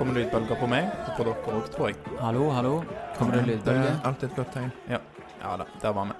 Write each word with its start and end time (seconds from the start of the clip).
kommer 0.00 0.16
lydbølger 0.16 0.56
på 0.56 0.66
meg, 0.70 0.86
og 1.04 1.16
på 1.18 1.24
dere 1.26 1.52
òg, 1.52 1.66
tror 1.74 1.90
jeg. 1.90 1.96
Hallo, 2.22 2.46
hallo. 2.56 2.70
Kommer 3.18 3.42
det 3.44 3.58
Det 3.66 3.72
er 3.76 3.98
alltid 4.08 4.30
et 4.30 4.36
godt 4.38 4.52
tegn. 4.54 4.70
Ja 4.88 5.56
da, 5.60 5.66
der 5.82 5.92
var 5.92 6.06
vi. 6.08 6.14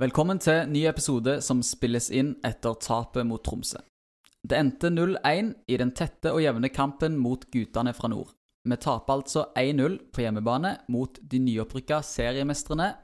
Velkommen 0.00 0.38
til 0.40 0.62
ny 0.72 0.86
episode 0.88 1.34
som 1.44 1.60
spilles 1.60 2.08
inn 2.08 2.38
etter 2.42 2.78
tapet 2.80 3.26
mot 3.28 3.44
Tromsø. 3.44 3.82
Det 4.40 4.56
endte 4.56 4.88
0-1 4.88 5.50
i 5.68 5.76
den 5.76 5.92
tette 5.92 6.32
og 6.32 6.40
jevne 6.40 6.70
kampen 6.72 7.18
mot 7.20 7.44
guttene 7.52 7.92
fra 7.92 8.08
nord. 8.08 8.32
Vi 8.64 8.76
taper 8.76 9.18
altså 9.18 9.42
1-0 9.52 9.98
på 10.08 10.24
hjemmebane 10.24 10.78
mot 10.88 11.18
de 11.20 11.38
nyopprykka 11.44 12.00
seriemestrene, 12.00 12.94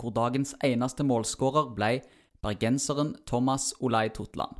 hvor 0.00 0.14
dagens 0.16 0.54
eneste 0.64 1.04
målskårer 1.04 1.68
ble 1.76 1.98
bergenseren 2.40 3.12
Thomas 3.28 3.74
Olai 3.80 4.08
Totland. 4.08 4.56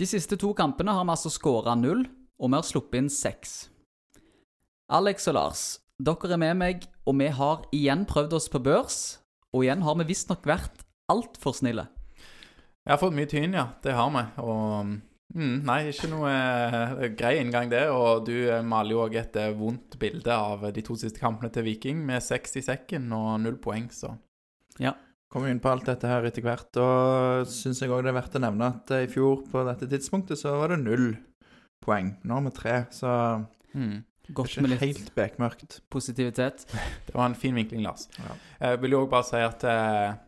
De 0.00 0.08
siste 0.08 0.40
to 0.40 0.54
kampene 0.56 0.96
har 0.96 1.04
vi 1.04 1.12
altså 1.12 1.28
skåra 1.28 1.76
null, 1.76 2.06
og 2.40 2.48
vi 2.48 2.56
har 2.56 2.66
sluppet 2.66 3.02
inn 3.02 3.12
seks. 3.12 3.68
Alex 4.90 5.28
og 5.30 5.36
Lars, 5.36 5.64
dere 6.00 6.32
er 6.32 6.40
med 6.40 6.56
meg, 6.58 6.86
og 7.06 7.18
vi 7.20 7.28
har 7.36 7.66
igjen 7.76 8.06
prøvd 8.08 8.38
oss 8.40 8.48
på 8.50 8.62
børs. 8.64 9.00
Og 9.54 9.66
igjen 9.66 9.84
har 9.84 9.98
vi 10.00 10.08
visstnok 10.08 10.46
vært 10.48 10.84
altfor 11.10 11.54
snille. 11.58 11.86
Jeg 12.86 12.94
har 12.94 13.00
fått 13.02 13.14
mye 13.14 13.28
tyn, 13.28 13.54
ja. 13.54 13.66
Det 13.84 13.92
har 13.94 14.10
vi. 14.14 14.22
Og 14.42 14.94
mm, 15.36 15.56
Nei, 15.68 15.78
ikke 15.90 16.10
noe 16.10 16.30
eh, 16.32 17.04
grei 17.18 17.36
inngang, 17.42 17.68
det. 17.70 17.84
Og 17.92 18.24
du 18.26 18.34
eh, 18.38 18.64
maler 18.66 18.96
jo 18.96 19.04
òg 19.04 19.18
et 19.20 19.38
eh, 19.38 19.52
vondt 19.54 19.98
bilde 20.00 20.34
av 20.34 20.64
de 20.74 20.84
to 20.86 20.96
siste 20.98 21.20
kampene 21.20 21.52
til 21.54 21.66
Viking, 21.66 22.00
med 22.06 22.24
seks 22.24 22.56
i 22.58 22.64
sekken 22.64 23.10
og 23.16 23.36
null 23.44 23.60
poeng, 23.62 23.90
så 23.94 24.16
Ja. 24.80 24.96
Kommer 25.30 25.46
inn 25.52 25.60
på 25.62 25.70
alt 25.70 25.86
dette 25.86 26.08
her 26.10 26.24
etter 26.26 26.42
hvert, 26.42 26.74
og 26.82 27.44
syns 27.46 27.78
jeg 27.78 27.92
òg 27.94 28.00
det 28.02 28.10
er 28.10 28.16
verdt 28.16 28.34
å 28.34 28.40
nevne 28.42 28.72
at 28.72 28.90
eh, 28.96 29.04
i 29.06 29.10
fjor 29.12 29.44
på 29.46 29.62
dette 29.68 29.86
tidspunktet 29.86 30.40
så 30.40 30.56
var 30.58 30.72
det 30.72 30.80
null 30.82 31.12
poeng. 31.84 32.14
Nå 32.24 32.38
har 32.38 32.46
vi 32.46 32.54
tre, 32.56 32.76
så 32.94 33.12
mm. 33.74 33.98
det 34.28 34.34
Godt 34.36 34.56
er 34.56 34.66
med 34.66 34.74
ikke 34.76 34.86
litt 34.86 34.98
helt 35.00 35.14
bekmørkt. 35.16 35.80
positivitet. 35.90 36.66
Det 37.06 37.14
var 37.14 37.26
en 37.26 37.38
fin 37.38 37.54
vinkling, 37.54 37.82
Lars. 37.86 38.08
Ja. 38.18 38.36
Jeg 38.66 38.82
vil 38.82 38.96
jo 38.96 39.04
òg 39.04 39.10
bare 39.12 39.28
si 39.30 39.40
at 39.42 39.64
eh, 39.66 40.18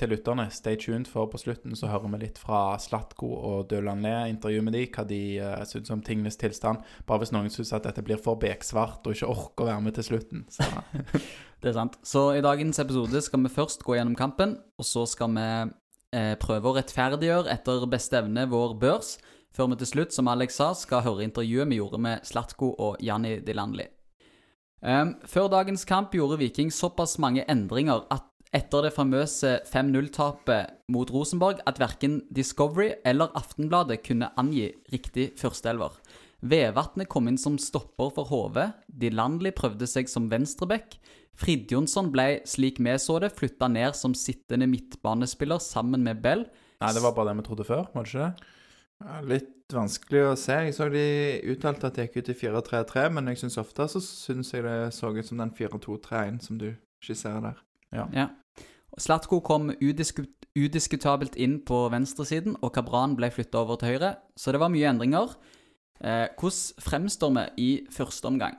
til 0.00 0.14
lytterne, 0.14 0.46
stay 0.52 0.78
tuned, 0.80 1.08
for 1.10 1.28
på 1.30 1.38
slutten 1.40 1.76
så 1.76 1.90
hører 1.90 2.08
vi 2.14 2.22
litt 2.22 2.38
fra 2.40 2.78
Slatko 2.80 3.28
og 3.28 3.68
Døland 3.70 4.04
Le, 4.06 4.14
intervju 4.32 4.62
med 4.64 4.76
de, 4.76 4.86
hva 4.94 5.04
de 5.08 5.20
uh, 5.42 5.64
syns 5.68 5.92
om 5.92 6.00
tingenes 6.04 6.40
tilstand. 6.40 6.80
Bare 7.08 7.22
hvis 7.22 7.34
noen 7.36 7.52
syns 7.52 7.74
at 7.76 7.84
dette 7.88 8.04
blir 8.06 8.20
for 8.20 8.40
beksvart 8.40 9.04
og 9.04 9.16
ikke 9.16 9.28
orker 9.28 9.66
å 9.66 9.68
være 9.68 9.84
med 9.84 9.98
til 9.98 10.08
slutten. 10.08 10.46
Så 10.52 10.64
Det 11.60 11.68
er 11.68 11.76
sant. 11.76 11.98
Så 12.06 12.30
i 12.38 12.44
dagens 12.44 12.80
episode 12.80 13.20
skal 13.20 13.44
vi 13.44 13.52
først 13.52 13.84
gå 13.84 13.98
gjennom 13.98 14.16
kampen, 14.16 14.56
og 14.80 14.86
så 14.88 15.04
skal 15.08 15.34
vi 15.36 15.48
eh, 16.16 16.32
prøve 16.40 16.70
å 16.70 16.76
rettferdiggjøre 16.78 17.52
etter 17.52 17.84
beste 17.92 18.22
evne 18.22 18.46
vår 18.48 18.78
børs, 18.80 19.18
før 19.56 19.72
vi 19.72 19.80
til 19.80 19.90
slutt, 19.92 20.14
som 20.14 20.30
Alex 20.30 20.58
sa, 20.60 20.72
skal 20.78 21.04
høre 21.06 21.26
intervjuet 21.26 21.68
vi 21.70 21.80
gjorde 21.80 22.00
med 22.02 22.26
Slatko 22.26 22.74
og 22.78 23.00
Janni 23.04 23.38
Dilanli. 23.44 23.88
Um, 24.80 25.16
før 25.28 25.50
dagens 25.52 25.84
kamp 25.84 26.14
gjorde 26.16 26.38
Viking 26.40 26.70
såpass 26.72 27.18
mange 27.20 27.44
endringer 27.52 28.06
at 28.08 28.24
etter 28.56 28.86
det 28.86 28.94
famøse 28.96 29.58
5-0-tapet 29.70 30.80
mot 30.90 31.10
Rosenborg 31.12 31.60
at 31.70 31.78
verken 31.78 32.18
Discovery 32.34 32.94
eller 33.06 33.30
Aftenbladet 33.38 34.00
kunne 34.06 34.32
angi 34.40 34.70
riktig 34.90 35.30
førsteelver. 35.38 35.94
Vevatnet 36.40 37.10
kom 37.12 37.28
inn 37.28 37.38
som 37.38 37.58
stopper 37.60 38.10
for 38.16 38.30
HV. 38.30 38.58
Dilandli 38.88 39.52
prøvde 39.54 39.86
seg 39.90 40.08
som 40.10 40.30
venstreback. 40.32 40.96
Fridjonsson 41.40 42.10
ble, 42.12 42.40
slik 42.48 42.80
vi 42.82 42.96
så 42.98 43.20
det, 43.22 43.34
flytta 43.36 43.68
ned 43.70 43.94
som 43.96 44.16
sittende 44.16 44.66
midtbanespiller 44.68 45.60
sammen 45.62 46.02
med 46.04 46.24
Bell. 46.24 46.46
Nei, 46.80 46.94
det 46.96 47.04
var 47.04 47.14
bare 47.16 47.30
det 47.30 47.42
vi 47.42 47.46
trodde 47.46 47.68
før, 47.68 47.86
var 47.92 48.08
det 48.08 48.12
ikke 48.12 48.26
det? 48.26 48.56
Ja, 49.00 49.20
litt 49.24 49.72
vanskelig 49.72 50.24
å 50.28 50.36
se. 50.38 50.56
Jeg 50.66 50.76
så 50.76 50.88
de 50.92 51.04
uttalte 51.52 51.88
at 51.88 51.96
de 51.96 52.04
gikk 52.06 52.20
ut 52.20 52.32
i 52.32 52.36
4-3-3, 52.42 53.06
men 53.16 53.30
jeg 53.30 53.40
syns 53.42 53.58
ofte 53.60 53.86
så 53.88 54.02
syns 54.04 54.52
jeg 54.52 54.66
det 54.66 54.92
så 54.96 55.12
ut 55.14 55.26
som 55.26 55.40
den 55.40 55.54
4-2-3-1 55.56 56.40
som 56.44 56.58
du 56.60 56.68
skisserer 57.04 57.40
der. 57.50 57.62
Ja. 57.96 58.06
ja. 58.14 58.28
Slatko 59.00 59.40
kom 59.46 59.70
udisku 59.80 60.26
udiskutabelt 60.58 61.36
inn 61.38 61.60
på 61.62 61.84
venstresiden, 61.92 62.56
og 62.58 62.72
Kabran 62.74 63.14
ble 63.16 63.28
flytta 63.30 63.60
over 63.62 63.78
til 63.78 63.92
høyre, 63.92 64.16
så 64.34 64.50
det 64.50 64.58
var 64.58 64.72
mye 64.74 64.88
endringer. 64.90 65.36
Eh, 66.02 66.26
hvordan 66.34 66.82
fremstår 66.82 67.30
vi 67.36 67.44
i 67.62 67.68
første 67.94 68.26
omgang? 68.26 68.56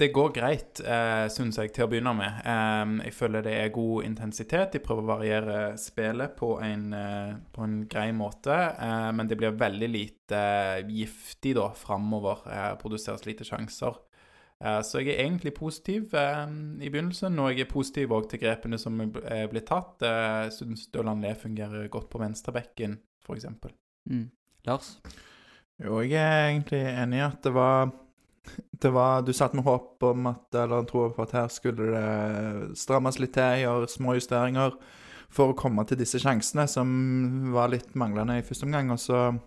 Det 0.00 0.08
går 0.16 0.30
greit, 0.32 0.80
eh, 0.80 1.26
syns 1.28 1.58
jeg, 1.60 1.74
til 1.76 1.84
å 1.84 1.88
begynne 1.92 2.14
med. 2.16 2.38
Eh, 2.48 2.92
jeg 3.04 3.12
føler 3.12 3.42
det 3.44 3.52
er 3.52 3.74
god 3.74 4.06
intensitet. 4.06 4.72
De 4.72 4.80
prøver 4.80 5.04
å 5.04 5.10
variere 5.10 5.56
spillet 5.76 6.32
på 6.38 6.54
en, 6.64 6.86
eh, 6.96 7.34
på 7.52 7.66
en 7.66 7.74
grei 7.84 8.06
måte. 8.16 8.56
Eh, 8.80 9.10
men 9.12 9.28
det 9.28 9.36
blir 9.36 9.52
veldig 9.52 9.90
lite 9.92 10.40
eh, 10.40 10.88
giftig 10.88 11.54
da 11.60 11.68
framover. 11.76 12.46
Eh, 12.48 12.74
produseres 12.80 13.26
lite 13.28 13.44
sjanser. 13.44 14.00
Eh, 14.64 14.80
så 14.80 15.04
jeg 15.04 15.12
er 15.18 15.26
egentlig 15.26 15.52
positiv 15.54 16.14
eh, 16.14 16.46
i 16.80 16.88
begynnelsen, 16.88 17.38
og 17.38 17.52
jeg 17.52 17.66
er 17.66 17.72
positiv 17.72 18.16
òg 18.16 18.30
til 18.30 18.40
grepene 18.40 18.80
som 18.80 18.98
er 19.04 19.48
blitt 19.52 19.68
tatt. 19.68 20.00
Eh, 20.00 20.48
Jeg 20.48 20.52
syns 20.62 20.88
Døland 20.94 21.20
Le 21.20 21.34
fungerer 21.34 21.88
godt 21.92 22.08
på 22.08 22.24
venstrebekken, 22.24 23.02
f.eks. 23.20 23.52
Mm. 24.08 24.30
Lars? 24.64 24.94
Jo, 25.76 26.00
jeg 26.00 26.16
er 26.24 26.54
egentlig 26.54 26.86
enig 26.88 27.20
i 27.20 27.28
at 27.28 27.42
det 27.44 27.52
var 27.52 27.90
det 28.80 28.90
var, 28.92 29.22
Du 29.22 29.32
satt 29.32 29.52
med 29.54 29.64
håp 29.64 30.02
om 30.02 30.26
at, 30.26 30.54
eller 30.54 30.84
tro 30.88 31.08
på 31.10 31.22
at 31.22 31.32
her 31.36 31.48
skulle 31.48 31.90
det 31.92 32.76
strammes 32.78 33.18
litt 33.20 33.32
til, 33.36 33.64
gjøre 33.64 33.88
små 33.88 34.14
justeringer 34.16 34.76
for 35.30 35.52
å 35.52 35.56
komme 35.56 35.84
til 35.86 35.98
disse 36.00 36.18
sjansene 36.18 36.66
som 36.68 37.52
var 37.52 37.68
litt 37.70 37.94
manglende 37.94 38.38
i 38.40 38.42
første 38.46 38.66
omgang. 38.66 38.90
Og 38.90 38.98
så 38.98 39.38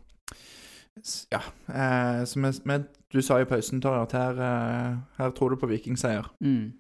Ja. 1.31 1.41
Eh, 1.67 2.23
som 2.25 2.43
jeg- 2.45 2.61
men 2.65 2.87
du 3.11 3.21
sa 3.21 3.39
i 3.39 3.45
pausen, 3.45 3.81
Torje, 3.81 4.03
at 4.03 4.11
her, 4.11 4.31
eh, 4.33 4.97
her 5.17 5.31
tror 5.31 5.49
du 5.49 5.55
på 5.55 5.67
vikingseier. 5.67 6.29
Mm. 6.41 6.73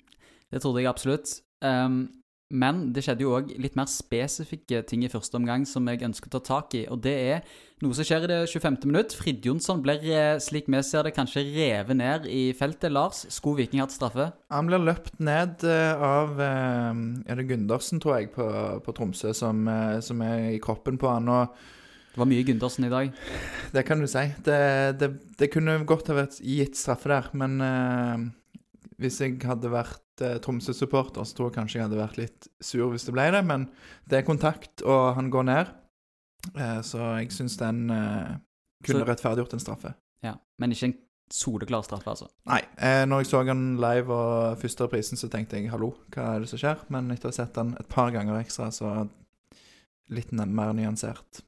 Det 0.51 0.61
trodde 0.61 0.81
jeg 0.81 0.87
absolutt. 0.87 1.41
Um, 1.61 2.09
men 2.53 2.87
det 2.93 3.01
skjedde 3.05 3.25
jo 3.25 3.33
òg 3.33 3.51
litt 3.61 3.73
mer 3.77 3.89
spesifikke 3.89 4.83
ting 4.85 5.01
i 5.05 5.11
første 5.11 5.39
omgang 5.39 5.65
som 5.65 5.87
jeg 5.89 6.03
ønsker 6.05 6.29
å 6.29 6.35
ta 6.35 6.41
tak 6.45 6.75
i. 6.77 6.83
Og 6.91 6.99
det 7.01 7.13
er 7.17 7.39
noe 7.81 7.97
som 7.97 8.05
skjer 8.05 8.27
i 8.27 8.29
det 8.29 8.39
25. 8.51 8.77
minutt. 8.85 9.15
Fridjonsson 9.17 9.81
blir, 9.83 10.03
eh, 10.05 10.37
slik 10.37 10.69
vi 10.69 10.81
ser 10.85 11.03
det, 11.03 11.15
kanskje 11.15 11.43
revet 11.49 11.97
ned 11.97 12.27
i 12.29 12.53
feltet. 12.53 12.91
Lars, 12.93 13.25
skulle 13.33 13.63
Viking 13.63 13.81
hatt 13.81 13.95
straffe? 13.95 14.31
Han 14.51 14.69
blir 14.69 14.85
løpt 14.85 15.19
ned 15.19 15.65
eh, 15.65 15.95
av 15.97 16.39
eh, 16.39 16.93
Er 17.25 17.41
det 17.41 17.47
Gundersen, 17.49 17.99
tror 17.99 18.19
jeg, 18.19 18.29
på, 18.35 18.45
på 18.85 18.93
Tromsø, 18.93 19.33
som, 19.33 19.65
som 20.01 20.21
er 20.21 20.53
i 20.53 20.61
kroppen 20.61 21.01
på 21.01 21.09
han. 21.09 21.27
og 21.27 21.57
Det 22.13 22.21
var 22.21 22.29
mye 22.29 22.45
Gundersen 22.45 22.85
i 22.85 22.93
dag. 22.93 23.11
Det 23.73 23.85
kan 23.85 23.99
du 23.99 24.05
si. 24.05 24.29
Det, 24.45 24.99
det, 25.01 25.09
det 25.39 25.49
kunne 25.49 25.81
godt 25.89 26.13
ha 26.13 26.21
vært 26.21 26.37
gitt 26.37 26.77
straffe 26.77 27.09
der, 27.09 27.33
men 27.33 27.57
hvis 29.03 29.19
jeg 29.21 29.37
hadde 29.43 29.69
vært 29.73 30.23
eh, 30.23 30.37
Tromsø-supporter, 30.43 31.25
så 31.27 31.35
tror 31.37 31.49
jeg 31.51 31.57
kanskje 31.59 31.79
jeg 31.81 31.87
hadde 31.89 31.99
vært 32.01 32.19
litt 32.21 32.47
sur 32.63 32.89
hvis 32.93 33.05
det 33.07 33.13
ble 33.15 33.27
det, 33.35 33.43
men 33.45 33.67
det 34.09 34.21
er 34.21 34.27
kontakt, 34.27 34.81
og 34.87 35.13
han 35.19 35.29
går 35.33 35.47
ned. 35.51 35.71
Eh, 36.55 36.79
så 36.87 36.99
jeg 37.21 37.31
syns 37.35 37.57
den 37.61 37.85
eh, 37.93 38.33
kunne 38.83 39.03
Så- 39.03 39.09
rettferdiggjort 39.11 39.53
en 39.59 39.63
straffe. 39.63 39.93
Ja, 40.23 40.37
Men 40.59 40.71
ikke 40.71 40.89
en 40.91 40.97
soleklar 41.33 41.83
straffe, 41.83 42.07
altså. 42.11 42.27
Nei. 42.45 42.59
Eh, 42.77 43.05
når 43.09 43.23
jeg 43.23 43.29
så 43.31 43.39
han 43.47 43.63
live 43.81 44.13
og 44.13 44.59
første 44.61 44.85
reprisen, 44.85 45.17
så 45.17 45.29
tenkte 45.31 45.57
jeg 45.57 45.71
hallo, 45.71 45.93
hva 46.13 46.35
er 46.35 46.43
det 46.43 46.49
som 46.51 46.59
skjer? 46.61 46.83
Men 46.93 47.09
etter 47.11 47.29
å 47.29 47.33
ha 47.33 47.37
sett 47.39 47.55
han 47.59 47.73
et 47.79 47.89
par 47.89 48.11
ganger 48.13 48.37
ekstra, 48.43 48.67
så 48.71 48.91
litt 50.13 50.31
mer 50.35 50.73
nyansert. 50.77 51.41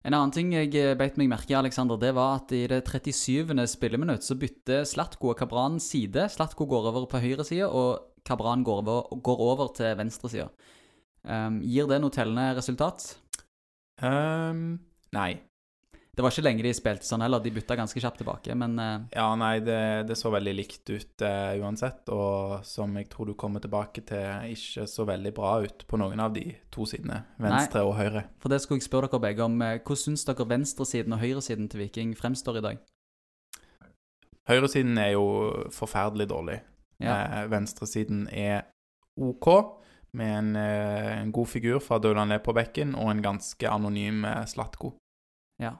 En 0.00 0.16
annen 0.16 0.32
ting 0.32 0.54
jeg 0.54 0.72
eh, 0.80 0.94
beit 0.96 1.18
meg 1.20 1.28
merke 1.28 1.52
i, 1.52 1.58
Alexander, 1.58 1.98
det 2.00 2.14
var 2.16 2.38
at 2.38 2.54
i 2.56 2.62
det 2.70 2.80
37. 2.88 3.52
spilleminutt 3.68 4.24
så 4.24 4.36
bytter 4.40 4.86
Slatko 4.88 5.34
og 5.34 5.40
Kabran 5.40 5.76
side. 5.82 6.24
Slatko 6.32 6.64
går 6.70 6.88
over 6.88 7.08
på 7.10 7.20
høyre 7.20 7.44
side, 7.44 7.68
og 7.68 8.24
Kabran 8.24 8.64
går 8.64 8.80
over, 8.80 9.20
går 9.20 9.44
over 9.44 9.74
til 9.76 9.92
venstre 10.00 10.32
side. 10.32 10.48
Um, 11.20 11.60
gir 11.60 11.88
det 11.90 12.00
noe 12.00 12.14
tellende 12.14 12.54
resultat? 12.56 13.10
Um, 14.00 14.80
nei. 15.12 15.34
Det 16.20 16.24
var 16.26 16.34
ikke 16.34 16.42
lenge 16.44 16.64
de 16.66 16.70
spilte 16.76 17.06
sånn 17.08 17.22
heller, 17.24 17.40
de 17.40 17.50
bytta 17.54 17.78
ganske 17.80 18.00
kjapt 18.02 18.18
tilbake, 18.20 18.52
men 18.60 18.74
eh, 18.76 19.04
Ja, 19.16 19.30
nei, 19.40 19.54
det, 19.64 19.76
det 20.10 20.18
så 20.20 20.28
veldig 20.28 20.52
likt 20.52 20.90
ut 20.92 21.24
uh, 21.24 21.54
uansett, 21.64 22.10
og 22.12 22.58
som 22.68 22.92
jeg 23.00 23.08
tror 23.08 23.30
du 23.30 23.32
kommer 23.40 23.64
tilbake 23.64 24.04
til, 24.04 24.50
ikke 24.52 24.84
så 24.84 25.06
veldig 25.08 25.32
bra 25.38 25.54
ut 25.64 25.86
på 25.88 25.96
noen 26.02 26.20
av 26.20 26.36
de 26.36 26.44
to 26.76 26.84
sidene, 26.84 27.22
venstre 27.40 27.86
og 27.88 27.96
høyre. 27.96 28.26
for 28.36 28.52
det 28.52 28.60
skulle 28.60 28.82
jeg 28.82 28.90
spørre 28.90 29.08
dere 29.08 29.22
begge 29.30 29.48
om. 29.48 29.56
eh, 29.64 29.80
Hvordan 29.80 30.02
syns 30.04 30.28
dere 30.28 30.48
venstresiden 30.52 31.16
og 31.16 31.24
høyresiden 31.24 31.72
til 31.72 31.86
Viking 31.86 32.12
fremstår 32.20 32.60
i 32.60 32.66
dag? 32.68 32.86
Høyresiden 34.52 35.00
er 35.00 35.14
jo 35.16 35.26
forferdelig 35.72 36.28
dårlig. 36.28 36.60
Ja. 37.00 37.46
Venstresiden 37.48 38.26
er 38.28 38.66
OK, 39.16 39.54
med 40.12 40.36
en, 40.36 40.56
en 40.56 41.32
god 41.32 41.48
figur 41.48 41.80
fra 41.80 41.96
Le 41.96 42.38
på 42.44 42.52
bekken, 42.52 42.92
og 42.94 43.08
en 43.08 43.22
ganske 43.22 43.64
anonym 43.64 44.26
Slatko. 44.44 44.98
ja. 45.58 45.78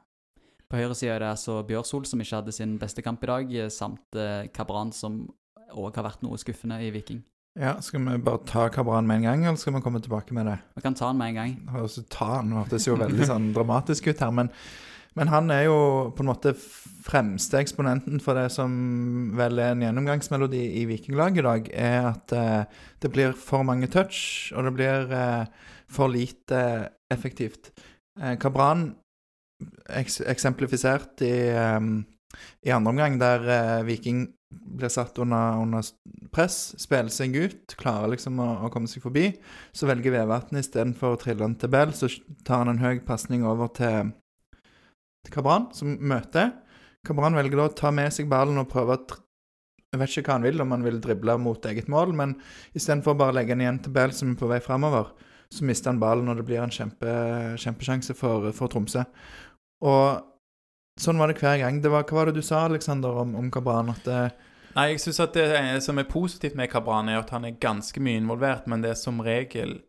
På 0.70 0.78
høyre 0.78 0.94
side 0.94 1.16
er 1.16 1.24
det 1.24 1.32
altså 1.32 1.58
Bjørsol, 1.66 2.04
som 2.06 2.20
ikke 2.22 2.38
hadde 2.38 2.54
sin 2.54 2.76
beste 2.78 3.02
kamp 3.02 3.24
i 3.26 3.30
dag, 3.30 3.54
eh, 3.58 3.72
samt 3.74 4.14
eh, 4.14 4.46
Kabran, 4.54 4.92
som 4.94 5.24
òg 5.74 5.98
har 5.98 6.06
vært 6.06 6.22
noe 6.22 6.38
skuffende 6.38 6.78
i 6.82 6.92
Viking. 6.94 7.24
Ja, 7.58 7.74
Skal 7.82 8.04
vi 8.06 8.18
bare 8.22 8.38
ta 8.46 8.68
Kabran 8.70 9.08
med 9.08 9.20
en 9.20 9.26
gang, 9.26 9.42
eller 9.44 9.58
skal 9.58 9.74
vi 9.74 9.82
komme 9.82 10.00
tilbake 10.00 10.34
med 10.34 10.46
det? 10.46 10.60
Vi 10.76 10.84
kan 10.84 10.94
ta 10.94 11.08
han 11.10 11.18
med 11.18 11.32
en 11.32 11.40
gang. 11.40 11.56
Altså, 11.74 12.04
ta 12.06 12.36
han 12.36 12.54
hørtes 12.54 12.86
jo 12.86 12.94
veldig 13.00 13.26
sånn 13.26 13.50
dramatisk 13.56 14.06
ut 14.12 14.22
her, 14.22 14.30
men, 14.30 14.54
Men 15.18 15.26
han 15.26 15.50
er 15.50 15.64
jo 15.64 16.12
på 16.14 16.22
en 16.22 16.28
måte 16.28 16.52
fremste 16.54 17.58
eksponenten 17.58 18.20
for 18.22 18.38
det 18.38 18.46
som 18.54 18.70
vel 19.34 19.58
er 19.58 19.72
en 19.74 19.82
gjennomgangsmelodi 19.82 20.60
i 20.78 20.84
Vikinglaget 20.86 21.40
i 21.42 21.46
dag, 21.48 21.70
er 21.74 22.06
at 22.12 22.34
eh, 22.36 22.78
det 23.02 23.10
blir 23.10 23.34
for 23.34 23.66
mange 23.66 23.88
touch, 23.90 24.52
og 24.54 24.68
det 24.68 24.74
blir 24.76 25.10
eh, 25.10 25.50
for 25.90 26.14
lite 26.14 26.60
effektivt. 27.10 27.72
Eh, 28.22 28.36
Kabran 28.38 28.92
eks 30.00 30.20
eksemplifisert 30.30 31.22
i, 31.26 31.34
i 32.66 32.72
andre 32.74 32.92
omgang, 32.94 33.18
der 33.20 33.46
eh, 33.50 33.86
Viking 33.88 34.28
blir 34.50 34.90
satt 34.90 35.18
under, 35.18 35.60
under 35.62 35.84
press, 36.34 36.74
spiller 36.80 37.12
seg 37.14 37.36
ut, 37.36 37.76
klarer 37.78 38.14
liksom 38.14 38.40
å, 38.42 38.48
å 38.66 38.70
komme 38.72 38.90
seg 38.90 39.04
forbi. 39.04 39.28
Så 39.72 39.88
velger 39.90 40.14
Vevatn 40.14 40.58
istedenfor 40.60 41.14
å 41.14 41.20
trille 41.20 41.44
den 41.44 41.56
til 41.60 41.70
Bell, 41.72 41.94
så 41.94 42.10
tar 42.46 42.64
han 42.64 42.74
en 42.74 42.82
høy 42.82 43.02
pasning 43.06 43.46
over 43.46 43.70
til, 43.76 44.12
til 45.24 45.34
Kabran, 45.34 45.70
som 45.76 45.94
møter. 46.00 46.54
Kabran 47.06 47.38
velger 47.38 47.62
da 47.62 47.68
å 47.70 47.76
ta 47.76 47.92
med 47.94 48.12
seg 48.14 48.30
ballen 48.30 48.60
og 48.60 48.70
prøve 48.72 48.98
å 48.98 49.20
Jeg 49.90 49.98
vet 49.98 50.12
ikke 50.14 50.30
hva 50.30 50.34
han 50.36 50.44
vil, 50.46 50.60
om 50.62 50.70
han 50.70 50.84
vil 50.86 51.00
drible 51.02 51.34
mot 51.42 51.64
eget 51.66 51.88
mål, 51.90 52.12
men 52.14 52.36
istedenfor 52.78 53.16
bare 53.18 53.32
å 53.32 53.36
legge 53.40 53.56
den 53.56 53.64
igjen 53.64 53.80
til 53.82 53.94
Bell, 53.96 54.12
som 54.14 54.30
er 54.30 54.36
på 54.38 54.46
vei 54.46 54.60
framover, 54.62 55.08
så 55.50 55.64
mister 55.66 55.90
han 55.90 55.98
ballen, 55.98 56.30
og 56.30 56.38
det 56.38 56.44
blir 56.46 56.60
en 56.62 56.70
kjempe, 56.70 57.14
kjempesjanse 57.58 58.14
for, 58.14 58.52
for 58.54 58.70
Tromsø. 58.70 59.02
Og 59.80 61.00
sånn 61.00 61.20
var 61.20 61.30
det 61.30 61.40
hver 61.40 61.60
gang. 61.62 61.80
Det 61.82 61.92
var, 61.92 62.06
hva 62.08 62.20
var 62.20 62.30
det 62.30 62.40
du 62.40 62.46
sa, 62.46 62.66
Aleksander, 62.68 63.22
om, 63.22 63.36
om 63.38 63.50
Kabran? 63.52 63.92
At 63.94 64.08
det, 64.08 64.22
Nei, 64.76 64.92
jeg 64.92 65.02
synes 65.02 65.22
at 65.24 65.34
det 65.34 65.80
som 65.82 65.98
er 65.98 66.10
positivt 66.10 66.58
med 66.58 66.70
Kabran, 66.70 67.08
er 67.10 67.22
at 67.22 67.32
han 67.34 67.46
er 67.48 67.58
ganske 67.60 68.02
mye 68.02 68.20
involvert, 68.20 68.68
men 68.70 68.84
det 68.84 68.92
er 68.92 69.00
som 69.00 69.22
regel 69.24 69.80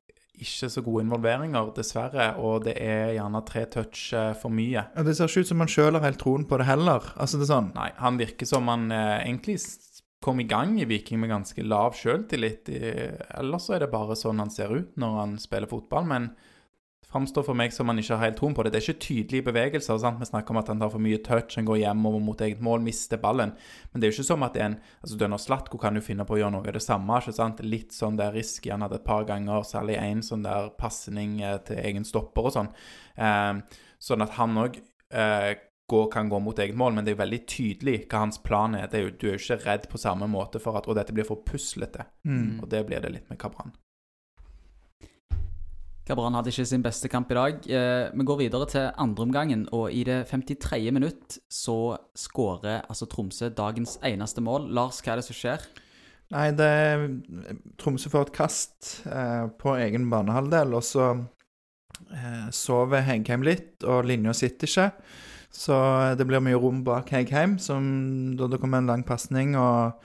ikke 0.41 0.69
så 0.73 0.81
gode 0.81 1.03
involveringer, 1.05 1.69
dessverre. 1.75 2.31
Og 2.41 2.65
det 2.65 2.75
er 2.81 3.13
gjerne 3.17 3.43
tre 3.45 3.65
touch 3.69 4.07
eh, 4.17 4.31
for 4.41 4.53
mye. 4.53 4.87
ja, 4.87 5.05
det 5.05 5.15
ser 5.17 5.29
ikke 5.29 5.45
ut 5.45 5.51
som 5.51 5.61
han 5.61 5.71
sjøl 5.71 5.97
har 5.97 6.07
helt 6.07 6.21
troen 6.21 6.47
på 6.49 6.57
det 6.57 6.65
heller. 6.69 7.11
Altså, 7.15 7.37
det 7.37 7.45
er 7.45 7.53
sånn 7.53 7.73
Nei, 7.77 7.91
han 8.01 8.17
virker 8.21 8.49
som 8.49 8.71
han 8.71 8.89
eh, 8.95 9.19
egentlig 9.27 9.59
kom 10.21 10.41
i 10.41 10.47
gang 10.49 10.75
i 10.81 10.87
Viking 10.89 11.21
med 11.21 11.31
ganske 11.33 11.65
lav 11.65 11.95
sjøltillit. 11.97 12.69
Ellers 13.37 13.67
så 13.67 13.77
er 13.77 13.85
det 13.85 13.93
bare 13.93 14.17
sånn 14.17 14.41
han 14.41 14.53
ser 14.53 14.73
ut 14.73 14.97
når 15.01 15.15
han 15.17 15.37
spiller 15.41 15.69
fotball, 15.69 16.05
men 16.09 16.27
framstår 17.11 17.45
for 17.45 17.57
meg 17.57 17.73
som 17.75 17.89
han 17.91 17.99
ikke 17.99 18.15
har 18.17 18.29
helt 18.29 18.37
troen 18.39 18.55
på 18.55 18.63
det. 18.63 18.71
Det 18.73 18.81
er 18.81 18.87
ikke 18.87 19.05
tydelige 19.05 19.47
bevegelser. 19.49 19.97
sant? 19.99 20.19
Vi 20.21 20.29
snakker 20.29 20.53
om 20.53 20.61
at 20.61 20.71
han 20.71 20.79
tar 20.79 20.91
for 20.93 21.03
mye 21.03 21.19
touch, 21.23 21.55
han 21.55 21.67
går 21.67 21.81
hjemover 21.83 22.23
mot 22.23 22.41
eget 22.41 22.61
mål, 22.63 22.83
mister 22.85 23.19
ballen. 23.21 23.55
Men 23.91 24.01
det 24.01 24.07
er 24.07 24.11
jo 24.11 24.17
ikke 24.19 24.29
som 24.31 24.45
at 24.47 24.57
en 24.57 24.77
altså 25.01 25.17
Dønner 25.19 25.41
Slatko 25.41 25.77
kan 25.81 25.95
jo 25.95 26.05
finne 26.05 26.25
på 26.27 26.37
å 26.37 26.41
gjøre 26.41 26.55
noe 26.55 26.67
av 26.67 26.77
det 26.77 26.83
samme. 26.85 27.19
ikke 27.19 27.35
sant? 27.35 27.63
Litt 27.65 27.91
sånn 27.95 28.19
der 28.19 28.31
risky 28.35 28.71
han 28.71 28.85
hadde 28.85 29.01
et 29.01 29.07
par 29.07 29.25
ganger, 29.29 29.65
særlig 29.67 29.99
én 29.99 30.23
sånn 30.25 30.45
der 30.47 30.71
pasning 30.79 31.41
eh, 31.41 31.57
til 31.67 31.81
egen 31.83 32.07
stopper 32.07 32.47
og 32.47 32.55
sånn. 32.55 32.71
Eh, 33.17 33.83
sånn 34.01 34.25
at 34.25 34.39
han 34.39 34.57
òg 34.57 34.79
eh, 35.11 35.51
kan 36.11 36.29
gå 36.29 36.39
mot 36.39 36.59
eget 36.59 36.75
mål, 36.79 36.93
men 36.95 37.03
det 37.03 37.11
er 37.11 37.17
jo 37.17 37.23
veldig 37.25 37.45
tydelig 37.51 37.95
hva 38.05 38.21
hans 38.23 38.37
plan 38.39 38.75
er. 38.77 38.87
Det 38.87 38.99
er 38.99 39.01
jo, 39.03 39.11
du 39.11 39.25
er 39.27 39.33
jo 39.35 39.41
ikke 39.41 39.65
redd 39.65 39.89
på 39.91 39.99
samme 39.99 40.29
måte 40.31 40.61
for 40.63 40.79
at 40.79 40.87
Og 40.87 40.95
dette 40.95 41.11
blir 41.11 41.27
for 41.27 41.43
puslete. 41.43 42.05
mm. 42.23 42.61
Og 42.63 42.69
det 42.69 42.85
blir 42.87 43.01
det 43.03 43.11
litt 43.11 43.29
med 43.29 43.39
Kabran. 43.39 43.73
Kabran 46.11 46.35
hadde 46.35 46.51
ikke 46.51 46.65
sin 46.67 46.81
beste 46.83 47.07
kamp 47.07 47.29
i 47.31 47.35
dag. 47.37 47.67
Eh, 47.71 48.09
vi 48.11 48.25
går 48.27 48.39
videre 48.41 48.65
til 48.67 48.89
andreomgangen, 48.99 49.63
og 49.71 49.93
i 49.95 50.03
det 50.03 50.25
53. 50.27 50.91
minutt 50.91 51.37
så 51.47 51.95
skårer 52.19 52.81
altså 52.83 53.07
Tromsø 53.07 53.47
dagens 53.55 53.95
eneste 54.03 54.43
mål. 54.43 54.67
Lars, 54.75 54.99
hva 54.99 55.13
er 55.13 55.21
det 55.21 55.27
som 55.29 55.37
skjer? 55.39 55.63
Nei, 56.35 56.49
det 56.51 56.67
Tromsø 57.79 58.11
får 58.11 58.27
et 58.27 58.33
kast 58.35 58.91
eh, 59.07 59.47
på 59.55 59.77
egen 59.79 60.09
banehalvdel, 60.11 60.75
og 60.75 60.83
så 60.83 61.07
eh, 62.11 62.47
sover 62.59 63.07
Hegheim 63.07 63.47
litt, 63.47 63.77
og 63.87 64.03
linja 64.11 64.35
sitter 64.35 64.67
ikke. 64.67 64.89
Så 65.51 65.77
det 66.19 66.27
blir 66.27 66.43
mye 66.43 66.59
rom 66.59 66.83
bak 66.87 67.11
Hegheim, 67.15 67.55
som 67.59 68.35
da 68.35 68.51
det 68.51 68.59
kommer 68.59 68.83
en 68.83 68.91
lang 68.91 69.07
pasning, 69.07 69.55
og 69.55 69.95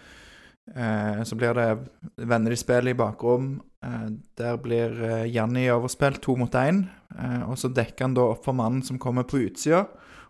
eh, 0.71 1.23
så 1.27 1.39
blir 1.39 1.59
det 1.59 1.71
venner 2.31 2.55
i 2.55 2.63
spillet 2.63 2.95
i 2.95 3.01
bakrom. 3.03 3.57
Eh, 3.87 4.09
der 4.39 4.59
blir 4.63 4.97
eh, 5.05 5.27
Janni 5.31 5.69
overspilt 5.71 6.23
to 6.25 6.37
mot 6.39 6.55
én, 6.59 6.87
eh, 7.15 7.43
og 7.47 7.59
så 7.61 7.71
dekker 7.73 8.09
han 8.09 8.17
da 8.17 8.27
opp 8.33 8.47
for 8.47 8.57
mannen 8.57 8.83
som 8.87 8.99
kommer 9.03 9.27
på 9.29 9.45
utsida. 9.47 9.87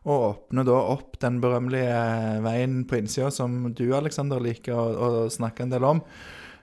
Og 0.07 0.23
åpner 0.23 0.67
da 0.69 0.77
opp 0.93 1.17
den 1.23 1.41
berømmelige 1.43 2.43
veien 2.45 2.85
på 2.87 3.01
innsida 3.01 3.31
som 3.35 3.73
du, 3.75 3.89
Aleksander, 3.97 4.43
liker 4.43 4.77
å, 4.77 4.85
å 5.27 5.31
snakke 5.33 5.65
en 5.65 5.73
del 5.73 5.87
om. 5.89 6.03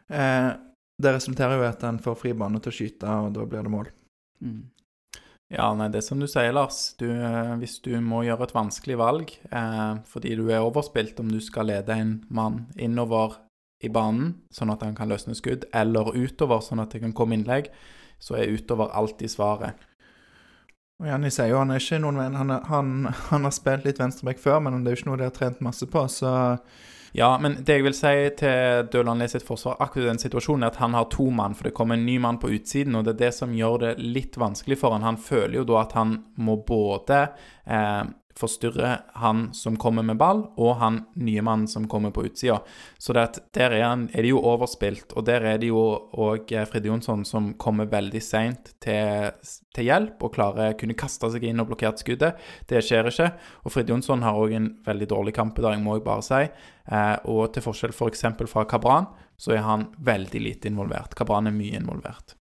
Eh, 0.08 0.52
det 1.04 1.12
resulterer 1.12 1.58
jo 1.58 1.66
i 1.66 1.72
at 1.72 1.84
han 1.84 2.00
får 2.00 2.20
fri 2.22 2.32
bane 2.38 2.62
til 2.64 2.72
å 2.72 2.78
skyte, 2.78 3.18
og 3.26 3.34
da 3.36 3.48
blir 3.50 3.66
det 3.66 3.74
mål. 3.74 3.90
Mm. 4.46 4.62
Ja, 5.54 5.68
nei, 5.78 5.90
det 5.92 6.00
er 6.00 6.06
som 6.06 6.22
du 6.24 6.28
sier, 6.30 6.54
Lars. 6.56 6.94
Du, 6.98 7.08
hvis 7.60 7.76
du 7.84 7.92
må 8.02 8.24
gjøre 8.26 8.48
et 8.48 8.56
vanskelig 8.56 8.96
valg 9.02 9.34
eh, 9.52 9.96
fordi 10.10 10.38
du 10.40 10.48
er 10.48 10.64
overspilt, 10.64 11.20
om 11.20 11.34
du 11.34 11.42
skal 11.44 11.68
lede 11.70 11.98
en 12.00 12.16
mann 12.34 12.64
innover 12.80 13.42
i 13.84 13.92
banen, 13.92 14.36
sånn 14.54 14.72
at 14.74 14.84
han 14.86 14.96
kan 14.98 15.12
løsne 15.12 15.36
skudd, 15.38 15.68
eller 15.76 16.14
utover, 16.16 16.64
sånn 16.64 16.82
at 16.84 16.96
det 16.96 17.04
kan 17.04 17.16
komme 17.16 17.38
innlegg, 17.38 17.70
så 18.24 18.40
er 18.40 18.54
utover 18.56 18.94
alltid 18.96 19.32
svaret. 19.32 19.90
Og 21.02 21.10
Janni 21.10 21.32
sier 21.34 21.50
jo 21.52 21.60
han 21.60 21.74
er 21.74 21.82
ikke 21.82 22.00
noen 22.00 22.22
venn. 22.22 22.36
Han, 22.40 22.52
han, 22.70 22.90
han 23.32 23.48
har 23.48 23.54
spilt 23.56 23.88
litt 23.88 24.00
venstreback 24.00 24.40
før, 24.40 24.62
men 24.64 24.84
det 24.84 24.92
er 24.92 24.96
jo 24.96 25.02
ikke 25.02 25.10
noe 25.12 25.20
de 25.20 25.28
har 25.28 25.36
trent 25.36 25.64
masse 25.66 25.88
på, 25.90 26.08
så 26.12 26.34
Ja, 27.14 27.28
men 27.38 27.60
det 27.62 27.76
jeg 27.76 27.84
vil 27.86 27.94
si 27.94 28.12
til 28.40 28.88
Døland 28.90 29.22
sitt 29.30 29.44
forsvar 29.46 29.76
akkurat 29.84 30.08
den 30.10 30.22
situasjonen, 30.22 30.64
er 30.66 30.72
at 30.72 30.80
han 30.82 30.96
har 30.98 31.12
to 31.14 31.28
mann, 31.30 31.54
for 31.54 31.68
det 31.68 31.76
kommer 31.78 32.00
en 32.00 32.08
ny 32.08 32.16
mann 32.18 32.40
på 32.42 32.50
utsiden, 32.56 32.96
og 32.98 33.06
det 33.06 33.14
er 33.14 33.20
det 33.28 33.34
som 33.38 33.54
gjør 33.54 33.78
det 33.84 33.92
litt 34.02 34.40
vanskelig 34.42 34.80
for 34.82 34.96
han. 34.96 35.06
Han 35.06 35.20
føler 35.22 35.60
jo 35.60 35.68
da 35.70 35.84
at 35.84 35.94
han 36.00 36.16
må 36.42 36.56
både 36.66 37.20
eh, 37.68 38.02
forstyrre 38.40 38.92
han 39.20 39.46
som 39.54 39.78
kommer 39.80 40.06
med 40.06 40.18
ball, 40.18 40.44
og 40.58 40.78
han 40.82 41.00
nye 41.20 41.44
mannen 41.46 41.70
som 41.70 41.86
kommer 41.90 42.14
på 42.14 42.26
utsida. 42.28 42.60
Så 42.98 43.14
der 43.14 43.40
er, 43.56 43.78
han, 43.84 44.08
er 44.14 44.26
det 44.26 44.34
jo 44.34 44.42
overspilt, 44.42 45.14
og 45.14 45.28
der 45.28 45.46
er 45.54 45.62
det 45.62 45.70
jo 45.70 45.84
òg 46.14 46.54
Fride 46.70 46.90
Jonsson 46.90 47.26
som 47.28 47.52
kommer 47.62 47.90
veldig 47.92 48.22
seint 48.24 48.74
til, 48.84 49.34
til 49.76 49.90
hjelp 49.90 50.24
og 50.24 50.34
klarer 50.36 50.78
kunne 50.80 50.98
kaste 50.98 51.30
seg 51.34 51.48
inn 51.50 51.62
og 51.62 51.72
blokkert 51.72 52.02
skuddet. 52.02 52.40
Det 52.70 52.82
skjer 52.84 53.12
ikke. 53.12 53.32
Og 53.64 53.76
Fride 53.76 53.94
Jonsson 53.94 54.26
har 54.26 54.40
òg 54.40 54.56
en 54.58 54.70
veldig 54.86 55.10
dårlig 55.14 55.36
kamp 55.38 55.60
i 55.60 55.66
dag, 55.66 55.82
må 55.82 56.00
jeg 56.00 56.08
bare 56.08 56.26
si. 56.26 56.46
Eh, 56.90 57.18
og 57.32 57.54
til 57.54 57.66
forskjell 57.66 57.94
f.eks. 57.96 58.26
fra 58.50 58.68
Kabran, 58.70 59.12
så 59.38 59.56
er 59.56 59.66
han 59.66 59.90
veldig 60.00 60.42
lite 60.42 60.72
involvert. 60.72 61.16
Kabran 61.18 61.50
er 61.50 61.56
mye 61.56 61.78
involvert. 61.80 62.38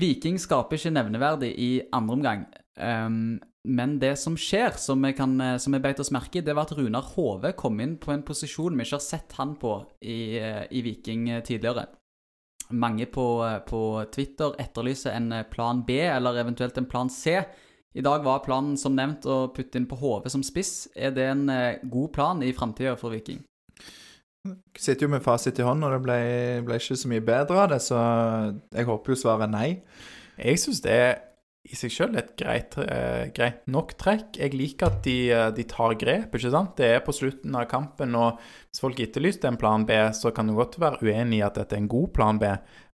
Viking 0.00 0.38
skaper 0.40 0.78
ikke 0.78 0.94
nevneverdig 0.96 1.50
i 1.60 1.70
andre 1.92 2.14
omgang. 2.16 2.44
Ehm, 2.80 3.38
men 3.66 3.98
det 3.98 4.14
som 4.16 4.36
skjer, 4.38 4.76
som 4.78 5.02
vi, 5.02 5.12
kan, 5.12 5.40
eh, 5.40 5.56
som 5.58 5.74
vi 5.74 5.80
beit 5.82 6.00
oss 6.00 6.12
merke 6.14 6.38
i, 6.38 6.44
det 6.44 6.54
var 6.54 6.68
at 6.68 6.76
Runar 6.78 7.06
Hove 7.14 7.52
kom 7.58 7.80
inn 7.82 7.96
på 7.98 8.12
en 8.14 8.22
posisjon 8.26 8.76
vi 8.78 8.86
ikke 8.86 8.98
har 8.98 9.04
sett 9.04 9.34
han 9.38 9.56
på 9.58 9.80
i, 10.00 10.38
eh, 10.38 10.64
i 10.70 10.82
Viking 10.86 11.28
eh, 11.30 11.42
tidligere. 11.42 11.88
Mange 12.70 13.06
på, 13.08 13.24
på 13.64 13.80
Twitter 14.12 14.52
etterlyser 14.60 15.14
en 15.16 15.32
plan 15.50 15.80
B, 15.86 16.02
eller 16.04 16.36
eventuelt 16.36 16.76
en 16.76 16.86
plan 16.86 17.08
C. 17.08 17.38
I 17.96 18.04
dag 18.04 18.20
var 18.26 18.42
planen 18.44 18.76
som 18.76 18.92
nevnt 18.92 19.24
å 19.24 19.46
putte 19.56 19.80
inn 19.80 19.88
på 19.88 19.96
Hove 19.96 20.28
som 20.28 20.44
spiss. 20.44 20.90
Er 20.92 21.14
det 21.16 21.30
en 21.30 21.48
god 21.88 22.12
plan 22.12 22.42
i 22.44 22.52
framtida 22.52 22.92
for 23.00 23.16
Viking? 23.16 23.40
sitter 24.78 25.06
jo 25.06 25.12
med 25.12 25.24
fasit 25.24 25.58
i 25.58 25.64
hånd, 25.64 25.84
og 25.84 25.92
det 25.92 26.02
ble, 26.04 26.18
ble 26.64 26.76
ikke 26.80 26.96
så 26.96 27.08
mye 27.10 27.24
bedre 27.24 27.56
av 27.64 27.72
det, 27.72 27.80
så 27.84 27.98
jeg 28.76 28.88
håper 28.88 29.12
jo 29.12 29.18
svaret 29.18 29.48
er 29.48 29.52
nei. 29.52 29.70
Jeg 30.38 30.60
syns 30.62 30.80
det 30.84 30.94
er 30.94 31.16
i 31.68 31.76
seg 31.76 31.92
sjøl 31.92 32.16
et 32.16 32.30
greit, 32.38 32.76
eh, 32.80 33.28
greit 33.36 33.66
nok 33.68 33.92
trekk. 34.00 34.38
Jeg 34.40 34.54
liker 34.56 34.86
at 34.88 35.02
de, 35.04 35.30
eh, 35.32 35.50
de 35.52 35.64
tar 35.68 35.94
grep, 36.00 36.34
ikke 36.34 36.50
sant. 36.50 36.76
Det 36.76 36.86
er 36.86 37.00
på 37.04 37.12
slutten 37.12 37.54
av 37.54 37.68
kampen, 37.68 38.14
og 38.16 38.38
hvis 38.70 38.80
folk 38.80 39.00
etterlyste 39.00 39.48
en 39.48 39.58
plan 39.60 39.84
B, 39.84 39.92
så 40.12 40.32
kan 40.34 40.46
du 40.46 40.54
godt 40.54 40.78
være 40.78 41.02
uenig 41.02 41.38
i 41.38 41.46
at 41.46 41.54
dette 41.54 41.74
er 41.74 41.82
en 41.82 41.88
god 41.88 42.12
plan 42.14 42.38
B, 42.38 42.44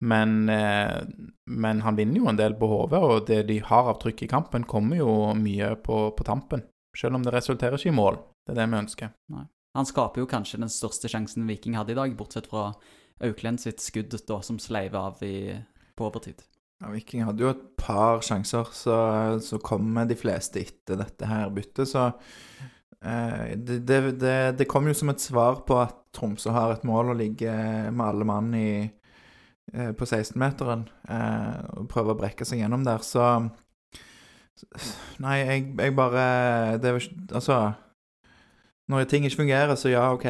men, 0.01 0.49
eh, 0.49 1.05
men 1.47 1.81
han 1.81 1.97
vinner 1.97 2.17
jo 2.17 2.29
en 2.29 2.37
del 2.37 2.55
på 2.55 2.69
hodet, 2.69 3.01
og 3.03 3.27
det 3.27 3.47
de 3.47 3.59
har 3.59 3.85
av 3.85 4.01
trykk 4.01 4.23
i 4.23 4.29
kampen, 4.29 4.65
kommer 4.65 4.97
jo 4.97 5.35
mye 5.35 5.77
på, 5.77 6.17
på 6.17 6.25
tampen. 6.25 6.63
Selv 6.97 7.17
om 7.17 7.23
det 7.23 7.33
resulterer 7.33 7.77
ikke 7.77 7.93
i 7.93 7.97
mål. 7.97 8.17
Det 8.47 8.57
er 8.57 8.63
det 8.63 8.71
vi 8.71 8.83
ønsker. 8.85 9.11
Han 9.75 9.87
skaper 9.87 10.21
jo 10.21 10.27
kanskje 10.29 10.61
den 10.61 10.69
største 10.69 11.09
sjansen 11.09 11.47
Viking 11.49 11.77
hadde 11.77 11.93
i 11.93 11.95
dag, 11.95 12.17
bortsett 12.17 12.47
fra 12.51 12.73
Auklend 13.23 13.61
sitt 13.61 13.81
skudd 13.81 14.13
da, 14.27 14.41
som 14.43 14.59
sleiv 14.59 14.95
av 14.99 15.23
i, 15.23 15.55
på 15.97 16.09
overtid. 16.09 16.43
Ja, 16.83 16.91
Viking 16.91 17.23
hadde 17.23 17.45
jo 17.45 17.53
et 17.53 17.63
par 17.79 18.25
sjanser, 18.27 18.67
så, 18.75 18.97
så 19.39 19.59
kommer 19.63 20.09
de 20.09 20.17
fleste 20.19 20.59
etter 20.65 20.99
dette 20.99 21.29
her 21.31 21.53
byttet, 21.55 21.87
så 21.87 22.09
eh, 22.99 23.53
det, 23.55 23.85
det, 23.87 24.01
det, 24.19 24.39
det 24.59 24.67
kom 24.71 24.89
jo 24.91 24.97
som 24.99 25.13
et 25.13 25.23
svar 25.23 25.63
på 25.69 25.79
at 25.79 26.01
Tromsø 26.13 26.51
har 26.53 26.75
et 26.75 26.83
mål 26.85 27.13
å 27.13 27.17
ligge 27.17 27.53
med 27.95 28.03
alle 28.05 28.27
mann 28.27 28.51
i, 28.59 28.83
eh, 29.73 29.93
på 29.95 30.09
16-meteren 30.09 30.83
eh, 31.07 31.61
og 31.79 31.87
prøve 31.93 32.17
å 32.17 32.19
brekke 32.19 32.47
seg 32.49 32.65
gjennom 32.65 32.83
der, 32.87 33.05
så 33.07 33.29
Nei, 35.23 35.39
jeg, 35.41 35.63
jeg 35.81 35.95
bare 35.97 36.25
Det 36.79 36.91
er 36.91 36.99
jo 36.99 37.07
Altså 37.33 37.57
Når 38.93 39.07
ting 39.11 39.25
ikke 39.25 39.41
fungerer, 39.41 39.73
så 39.81 39.91
ja, 39.91 40.05
OK. 40.13 40.27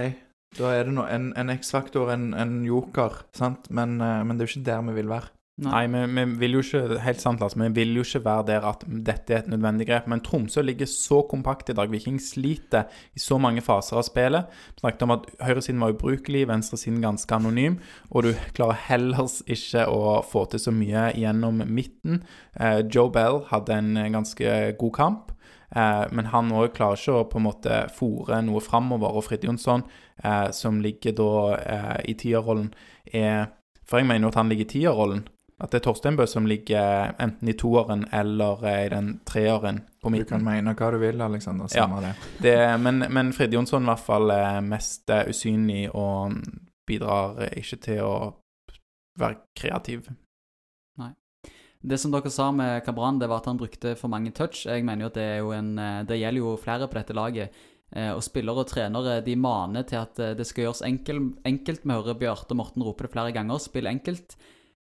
Da 0.56 0.70
er 0.72 0.86
det 0.86 0.94
no, 0.94 1.04
en, 1.08 1.32
en 1.36 1.50
X-faktor, 1.52 2.12
en, 2.12 2.30
en 2.38 2.60
joker, 2.64 3.24
sant? 3.36 3.66
Men, 3.72 3.96
eh, 4.00 4.20
men 4.24 4.36
det 4.36 4.44
er 4.44 4.50
jo 4.50 4.60
ikke 4.60 4.68
der 4.70 4.84
vi 4.88 4.96
vil 5.00 5.10
være. 5.10 5.32
Nei, 5.62 5.82
vi, 5.92 6.02
vi 6.16 6.24
vil 6.40 6.56
jo 6.56 6.62
ikke 6.64 7.00
Helt 7.04 7.20
sant, 7.22 7.42
altså, 7.44 7.60
vi 7.62 7.68
vil 7.76 7.96
jo 7.98 8.04
ikke 8.06 8.22
være 8.24 8.46
der 8.48 8.66
at 8.66 8.84
dette 8.86 9.34
er 9.34 9.42
et 9.42 9.50
nødvendig 9.52 9.86
grep. 9.88 10.08
Men 10.10 10.22
Tromsø 10.24 10.64
ligger 10.64 10.88
så 10.90 11.22
kompakt 11.30 11.70
i 11.70 11.76
dag. 11.78 11.90
Viking 11.92 12.18
sliter 12.22 12.88
i 13.14 13.22
så 13.22 13.38
mange 13.42 13.64
faser 13.64 14.00
av 14.00 14.06
spillet. 14.08 14.48
Vi 14.74 14.84
snakket 14.84 15.06
om 15.06 15.16
at 15.16 15.28
høyresiden 15.42 15.82
var 15.82 15.94
ubrukelig, 15.94 16.46
venstresiden 16.50 17.02
ganske 17.04 17.36
anonym. 17.36 17.78
Og 18.10 18.28
du 18.28 18.32
klarer 18.56 18.80
heller 18.88 19.28
ikke 19.46 19.86
å 19.90 20.18
få 20.26 20.46
til 20.52 20.62
så 20.62 20.74
mye 20.74 21.10
gjennom 21.18 21.62
midten. 21.68 22.22
Eh, 22.58 22.82
Joe 22.88 23.12
Bell 23.12 23.44
hadde 23.52 23.78
en 23.78 23.94
ganske 24.16 24.58
god 24.80 24.96
kamp. 24.98 25.32
Eh, 25.76 26.04
men 26.12 26.28
han 26.32 26.52
òg 26.52 26.74
klarer 26.76 27.00
ikke 27.00 27.16
å 27.16 27.28
på 27.30 27.40
en 27.40 27.46
måte 27.46 27.82
fòre 27.96 28.42
noe 28.44 28.60
framover. 28.64 29.16
Og 29.16 29.26
Fridtjonsson, 29.28 29.84
eh, 30.24 30.48
som 30.52 30.80
ligger 30.84 31.16
da 31.16 31.32
eh, 31.56 31.98
i 32.12 32.16
tierrollen, 32.18 32.72
er 33.06 33.50
For 33.82 33.98
jeg 33.98 34.06
mener 34.06 34.24
jo 34.24 34.30
at 34.30 34.36
han 34.38 34.48
ligger 34.48 34.64
i 34.64 34.72
tierrollen. 34.72 35.24
At 35.62 35.70
det 35.70 35.78
er 35.78 35.84
Torstein 35.86 36.16
Bø 36.18 36.26
som 36.26 36.46
ligger 36.48 37.12
enten 37.22 37.48
i 37.48 37.54
toeren 37.58 38.06
eller 38.12 38.64
eh, 38.66 38.80
i 38.86 38.90
den 38.90 39.12
treeren 39.28 39.82
på 40.02 40.10
midten. 40.10 40.26
Du 40.26 40.34
kan 40.34 40.46
mene 40.46 40.74
hva 40.74 40.90
du 40.90 40.98
vil, 41.02 41.22
Aleksander. 41.22 41.70
Ja. 41.70 41.86
Samme 41.86 42.02
det. 42.02 42.14
Det, 42.42 42.56
men, 42.82 43.04
men 43.14 43.30
Frid 43.36 43.54
Jonsson 43.54 43.86
i 43.86 43.92
hvert 43.92 44.02
fall 44.02 44.34
er 44.34 44.58
mest 44.66 45.10
eh, 45.14 45.28
usynlig 45.30 45.84
og 45.94 46.34
bidrar 46.88 47.44
ikke 47.52 47.78
til 47.86 48.02
å 48.02 48.16
være 49.20 49.38
kreativ. 49.58 50.10
Det 51.82 51.98
som 51.98 52.12
dere 52.14 52.30
sa 52.30 52.46
med 52.54 52.84
Kabran, 52.86 53.18
det 53.18 53.26
var 53.26 53.40
at 53.42 53.48
han 53.50 53.58
brukte 53.58 53.96
for 53.98 54.10
mange 54.12 54.30
touch. 54.30 54.68
Jeg 54.68 54.84
mener 54.86 55.06
jo 55.06 55.10
at 55.10 55.16
det 55.18 55.24
er 55.26 55.38
jo 55.42 55.50
en 55.56 55.70
eh, 55.82 56.02
Det 56.06 56.18
gjelder 56.20 56.44
jo 56.44 56.56
flere 56.62 56.86
på 56.86 56.98
dette 56.98 57.16
laget. 57.18 57.62
Eh, 57.90 58.12
Og 58.14 58.22
spillere 58.22 58.62
og 58.62 58.70
trenere 58.70 59.20
de 59.26 59.34
maner 59.36 59.86
til 59.88 59.98
at 59.98 60.18
eh, 60.22 60.34
det 60.38 60.46
skal 60.46 60.68
gjøres 60.68 60.84
enkel, 60.86 61.18
enkelt. 61.48 61.82
Vi 61.82 61.96
hører 61.96 62.18
Bjarte 62.20 62.54
og 62.54 62.60
Morten 62.60 62.86
rope 62.86 63.02
det 63.06 63.10
flere 63.12 63.34
ganger. 63.34 63.58
Spill 63.58 63.90
enkelt. 63.90 64.36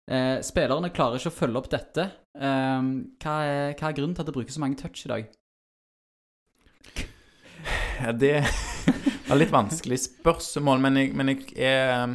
Eh, 0.06 0.36
spillerne 0.46 0.92
klarer 0.94 1.18
ikke 1.18 1.32
å 1.32 1.34
følge 1.34 1.58
opp 1.58 1.72
dette. 1.72 2.10
Eh, 2.38 2.90
hva, 3.22 3.34
er, 3.42 3.74
hva 3.74 3.88
er 3.90 3.96
grunnen 3.96 4.14
til 4.14 4.22
at 4.22 4.30
det 4.30 4.36
brukes 4.36 4.54
så 4.54 4.62
mange 4.62 4.78
touch 4.78 5.02
i 5.06 5.12
dag? 5.12 5.26
Ja, 7.98 8.12
Det 8.12 8.36
var 9.28 9.40
litt 9.40 9.54
vanskelig 9.54 9.98
spørsmål, 10.04 10.82
men 10.84 11.00
jeg, 11.00 11.12
men 11.16 11.32
jeg 11.32 11.46
er 11.56 12.14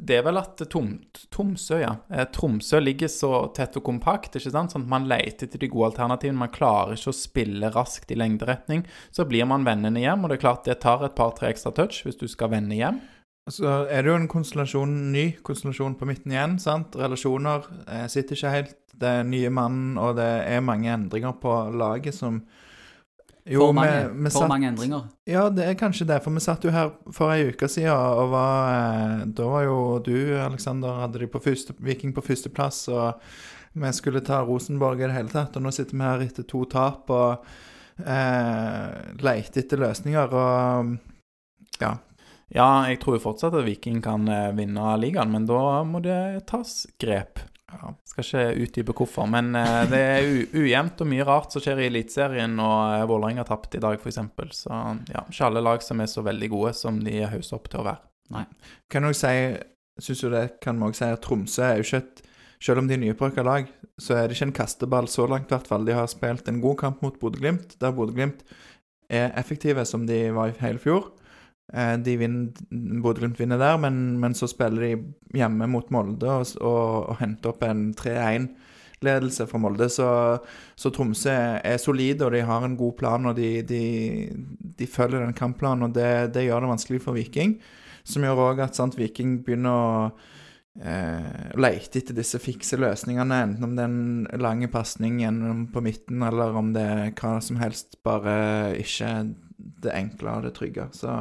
Det 0.00 0.16
er 0.16 0.24
vel 0.24 0.40
at 0.40 0.62
Tom, 0.72 0.94
Tromsø, 1.30 1.78
ja. 1.82 1.92
Eh, 2.10 2.26
Tromsø 2.34 2.80
ligger 2.82 3.10
så 3.12 3.32
tett 3.54 3.78
og 3.78 3.84
kompakt, 3.86 4.34
ikke 4.34 4.50
sant? 4.50 4.74
Sånn 4.74 4.88
at 4.88 4.90
man 4.90 5.06
leter 5.10 5.46
etter 5.46 5.62
de 5.62 5.70
gode 5.70 5.92
alternativene. 5.92 6.42
Man 6.42 6.54
klarer 6.54 6.96
ikke 6.96 7.12
å 7.12 7.20
spille 7.20 7.70
raskt 7.74 8.10
i 8.10 8.18
lengderetning. 8.18 8.82
Så 9.14 9.28
blir 9.30 9.46
man 9.46 9.66
vennene 9.68 10.02
hjem, 10.02 10.24
og 10.24 10.32
det 10.32 10.40
er 10.40 10.46
klart 10.48 10.66
det 10.66 10.80
tar 10.82 11.06
et 11.06 11.18
par-tre 11.18 11.52
ekstra 11.52 11.74
touch 11.76 12.02
hvis 12.06 12.18
du 12.18 12.26
skal 12.30 12.50
vende 12.56 12.78
hjem. 12.78 12.98
Så 13.48 13.88
er 13.90 14.02
det 14.02 14.10
jo 14.12 14.16
en 14.20 14.28
konstellasjon, 14.28 15.12
ny 15.12 15.24
konstellasjon 15.42 15.94
på 15.98 16.06
midten 16.06 16.30
igjen. 16.32 16.58
sant? 16.60 16.94
Relasjoner 16.94 17.64
eh, 17.88 18.06
sitter 18.06 18.36
ikke 18.36 18.50
helt. 18.52 18.76
Det 19.00 19.08
er 19.08 19.24
nye 19.24 19.48
mann, 19.50 19.96
og 19.98 20.16
det 20.16 20.26
er 20.46 20.60
mange 20.60 20.90
endringer 20.92 21.32
på 21.40 21.54
laget 21.74 22.14
som 22.14 22.42
For 23.50 23.72
mange, 23.72 24.08
vi- 24.12 24.22
vi 24.24 24.30
for 24.30 24.40
satt- 24.44 24.48
mange 24.48 24.68
endringer. 24.68 25.08
Ja, 25.26 25.48
det 25.48 25.64
er 25.66 25.74
kanskje 25.74 26.06
det. 26.06 26.22
For 26.22 26.30
vi 26.30 26.38
satt 26.40 26.62
jo 26.62 26.70
her 26.70 26.90
for 27.10 27.30
ei 27.32 27.48
uke 27.50 27.66
siden, 27.68 27.88
og 27.96 28.30
var, 28.30 28.68
eh, 29.22 29.24
da 29.24 29.42
var 29.48 29.62
jo 29.64 29.98
du, 29.98 30.36
Aleksander, 30.38 31.00
hadde 31.00 31.18
de 31.18 31.26
på 31.26 31.40
første, 31.42 31.72
Viking 31.80 32.12
på 32.14 32.22
førsteplass, 32.22 32.88
og 32.92 33.18
vi 33.74 33.90
skulle 33.92 34.20
ta 34.20 34.44
Rosenborg 34.44 35.00
i 35.00 35.06
det 35.08 35.12
hele 35.16 35.28
tatt. 35.28 35.56
Og 35.56 35.62
nå 35.62 35.72
sitter 35.72 35.96
vi 35.96 36.04
her 36.04 36.20
etter 36.28 36.46
to 36.46 36.64
tap 36.66 37.08
og 37.10 37.42
eh, 38.06 38.92
leter 39.18 39.62
etter 39.64 39.78
løsninger, 39.78 40.32
og 40.32 40.98
ja. 41.80 41.96
Ja, 42.50 42.66
jeg 42.90 42.98
tror 43.02 43.16
jo 43.16 43.22
fortsatt 43.22 43.54
at 43.54 43.66
Viking 43.66 44.00
kan 44.02 44.26
eh, 44.30 44.50
vinne 44.58 44.92
ligaen, 44.98 45.30
men 45.30 45.46
da 45.46 45.80
må 45.86 46.02
det 46.02 46.46
tas 46.50 46.82
grep. 46.98 47.38
ja. 47.70 47.92
Skal 48.10 48.26
ikke 48.26 48.64
utdype 48.64 48.94
hvorfor, 48.98 49.28
men 49.30 49.52
eh, 49.58 49.82
det 49.90 50.00
er 50.00 50.30
ujevnt 50.58 51.02
og 51.04 51.10
mye 51.12 51.26
rart 51.28 51.54
som 51.54 51.62
skjer 51.62 51.84
i 51.84 51.86
Eliteserien, 51.86 52.56
og 52.58 52.78
eh, 52.96 53.06
Vålerenga 53.10 53.46
tapte 53.46 53.78
i 53.78 53.84
dag, 53.84 54.02
f.eks. 54.02 54.18
Så 54.64 54.80
ja, 55.12 55.22
ikke 55.22 55.46
alle 55.46 55.62
lag 55.62 55.84
som 55.86 56.02
er 56.02 56.10
så 56.10 56.24
veldig 56.26 56.50
gode 56.50 56.74
som 56.78 56.98
de 57.04 57.20
er 57.20 57.30
haussa 57.30 57.54
opp 57.58 57.70
til 57.70 57.84
å 57.84 57.86
være. 57.86 58.02
Kan 58.90 59.06
du 59.06 59.14
si, 59.14 59.30
synes 60.02 60.24
jo 60.24 60.32
det 60.34 60.44
kan 60.62 60.78
vi 60.78 60.90
også 60.90 61.04
si 61.04 61.14
at 61.14 61.22
Tromsø 61.24 61.64
er 61.66 61.80
jo 61.80 61.86
ikke 61.88 62.02
et 62.02 62.26
Selv 62.60 62.82
om 62.82 62.88
de 62.90 62.92
er 62.92 63.00
nyopprykka 63.00 63.40
lag, 63.40 63.70
så 63.96 64.18
er 64.18 64.26
det 64.28 64.34
ikke 64.36 64.50
en 64.50 64.58
kasteball 64.58 65.06
så 65.08 65.24
langt, 65.24 65.46
i 65.48 65.54
hvert 65.54 65.68
fall. 65.70 65.86
De 65.88 65.94
har 65.96 66.10
spilt 66.12 66.44
en 66.50 66.58
god 66.60 66.74
kamp 66.82 66.98
mot 67.00 67.14
Bodø-Glimt, 67.16 67.78
der 67.80 67.94
Bodø-Glimt 67.96 68.42
er 69.08 69.30
effektive 69.40 69.86
som 69.88 70.04
de 70.04 70.18
var 70.36 70.52
i 70.52 70.58
hele 70.60 70.82
fjor. 70.82 71.06
Eh, 71.72 71.96
De 72.02 72.16
Bodø-Glimt 73.02 73.38
vinner 73.40 73.60
der, 73.60 73.78
men, 73.78 74.18
men 74.20 74.34
så 74.34 74.48
spiller 74.50 74.86
de 74.86 75.38
hjemme 75.38 75.68
mot 75.70 75.90
Molde 75.94 76.30
og, 76.40 76.56
og, 76.58 77.12
og 77.12 77.20
henter 77.20 77.52
opp 77.52 77.62
en 77.66 77.90
3-1-ledelse 77.98 79.46
fra 79.50 79.60
Molde. 79.62 79.90
Så, 79.92 80.08
så 80.78 80.92
Tromsø 80.94 81.36
er 81.62 81.78
solide, 81.82 82.26
og 82.26 82.34
de 82.34 82.42
har 82.46 82.66
en 82.66 82.78
god 82.78 82.96
plan, 82.98 83.30
og 83.30 83.38
de, 83.38 83.52
de, 83.66 83.84
de 84.78 84.90
følger 84.90 85.22
den 85.22 85.36
kampplanen. 85.36 85.88
Og 85.88 85.94
det, 85.96 86.34
det 86.34 86.48
gjør 86.48 86.66
det 86.66 86.74
vanskelig 86.74 87.04
for 87.06 87.18
Viking, 87.18 87.58
som 88.02 88.26
gjør 88.26 88.44
òg 88.48 88.64
at 88.66 88.78
sant, 88.78 88.98
Viking 88.98 89.38
begynner 89.46 89.70
å 89.70 89.92
eh, 90.82 91.52
lete 91.60 92.00
etter 92.00 92.16
disse 92.16 92.40
fikse 92.42 92.80
løsningene, 92.80 93.44
enten 93.44 93.68
om 93.68 93.76
det 93.76 93.84
er 93.84 93.92
en 93.92 94.42
lang 94.42 94.64
pasning 94.72 95.20
gjennom 95.22 95.68
på 95.70 95.84
midten, 95.84 96.24
eller 96.26 96.56
om 96.58 96.72
det 96.74 96.86
er 96.96 97.14
hva 97.14 97.36
som 97.44 97.60
helst, 97.62 98.00
bare 98.06 98.74
ikke 98.80 99.12
det 99.84 99.94
enkle 99.94 100.34
og 100.34 100.48
det 100.48 100.54
trygge. 100.56 100.88
Så 100.96 101.12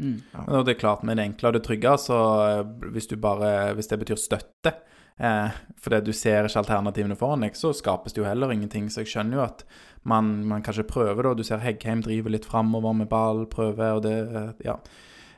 Mm. 0.00 0.22
Og 0.48 0.64
det 0.66 0.76
er 0.76 0.80
klart, 0.80 1.02
med 1.04 1.16
det 1.16 1.26
enkle 1.28 1.50
og 1.50 1.54
det 1.54 1.62
trygge, 1.66 1.92
så 2.00 2.16
eh, 2.48 2.62
hvis 2.94 3.06
du 3.10 3.16
bare 3.16 3.74
Hvis 3.76 3.88
det 3.88 3.98
betyr 4.00 4.16
støtte, 4.18 4.72
eh, 5.18 5.50
fordi 5.78 6.00
du 6.04 6.12
ser 6.12 6.48
ikke 6.48 6.58
alternativene 6.64 7.16
foran 7.16 7.44
deg, 7.44 7.54
så 7.54 7.72
skapes 7.76 8.12
det 8.12 8.22
jo 8.22 8.26
heller 8.26 8.50
ingenting. 8.50 8.88
Så 8.90 9.04
jeg 9.04 9.12
skjønner 9.12 9.38
jo 9.38 9.44
at 9.44 9.64
man, 10.04 10.44
man 10.48 10.62
kanskje 10.62 10.88
prøver, 10.88 11.22
da. 11.22 11.34
Du 11.34 11.44
ser 11.44 11.58
Heggheim 11.62 12.02
driver 12.02 12.30
litt 12.30 12.44
framover 12.48 12.92
med 12.96 13.08
ball, 13.12 13.44
prøver, 13.46 13.96
og 13.96 14.02
det 14.02 14.18
eh, 14.34 14.52
Ja. 14.64 14.78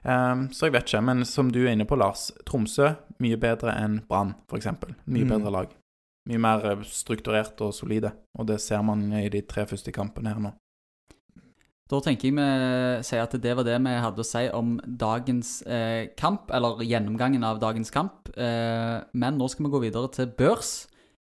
Ehm, 0.05 0.51
så 0.53 0.67
jeg 0.67 0.73
vet 0.75 0.85
ikke. 0.89 1.03
Men 1.03 1.25
som 1.25 1.51
du 1.53 1.63
er 1.65 1.73
inne 1.73 1.87
på, 1.89 1.97
Lars. 1.97 2.31
Tromsø 2.45 2.95
mye 3.25 3.37
bedre 3.41 3.73
enn 3.81 4.03
Brann, 4.09 4.35
f.eks. 4.51 4.67
Mye 5.07 5.25
Mm. 5.25 5.29
bedre 5.31 5.51
lag. 5.51 5.71
Mye 6.29 6.39
mer 6.41 6.65
eh, 6.71 6.83
strukturert 6.85 7.61
og 7.61 7.73
solide. 7.75 8.13
Og 8.39 8.47
det 8.47 8.61
ser 8.61 8.83
man 8.83 9.11
i 9.13 9.29
de 9.29 9.41
tre 9.43 9.65
første 9.67 9.93
kampene 9.93 10.29
her 10.33 10.41
nå. 10.41 10.53
Da 11.91 11.99
tenker 12.01 12.31
jeg 12.31 12.37
vi 12.39 12.45
sier 13.05 13.21
at 13.27 13.35
det 13.45 13.53
var 13.59 13.67
det 13.67 13.77
vi 13.85 13.93
hadde 14.01 14.23
å 14.23 14.27
si 14.27 14.47
om 14.57 14.79
dagens 14.87 15.59
eh, 15.69 16.07
kamp, 16.17 16.49
eller 16.57 16.81
gjennomgangen 16.87 17.45
av 17.45 17.61
dagens 17.61 17.93
kamp. 17.93 18.31
Eh, 18.41 19.03
men 19.13 19.37
nå 19.37 19.49
skal 19.53 19.67
vi 19.67 19.73
gå 19.75 19.83
videre 19.85 20.09
til 20.15 20.31
børs, 20.39 20.87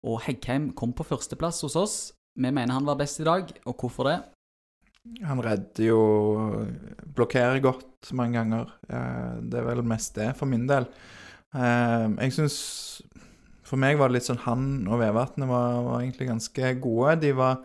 og 0.02 0.22
Heggheim 0.26 0.72
kom 0.80 0.96
på 0.96 1.06
førsteplass 1.06 1.62
hos 1.68 1.78
oss. 1.78 1.96
Vi 2.40 2.50
mener 2.50 2.74
han 2.74 2.88
var 2.88 2.98
best 2.98 3.22
i 3.22 3.28
dag, 3.28 3.52
og 3.66 3.78
hvorfor 3.78 4.10
det? 4.10 4.20
han 5.26 5.40
redder 5.42 5.86
jo 5.88 6.00
Blokkerer 7.16 7.62
godt 7.64 8.10
mange 8.14 8.36
ganger. 8.38 8.68
Eh, 8.90 9.38
Det 9.50 9.60
er 9.62 9.66
vel 9.70 9.82
mest 9.88 10.16
det, 10.16 10.36
for 10.38 10.46
min 10.46 10.68
del. 10.70 10.86
Eh, 11.56 12.08
Jeg 12.20 12.34
syns 12.36 12.58
For 13.64 13.78
meg 13.78 13.98
var 13.98 14.10
det 14.10 14.20
litt 14.20 14.28
sånn 14.28 14.44
han 14.48 14.88
og 14.90 15.00
Vevatnet 15.00 15.48
var, 15.50 15.80
var 15.86 16.02
egentlig 16.02 16.28
ganske 16.28 16.74
gode. 16.82 17.20
De 17.22 17.32
var 17.38 17.60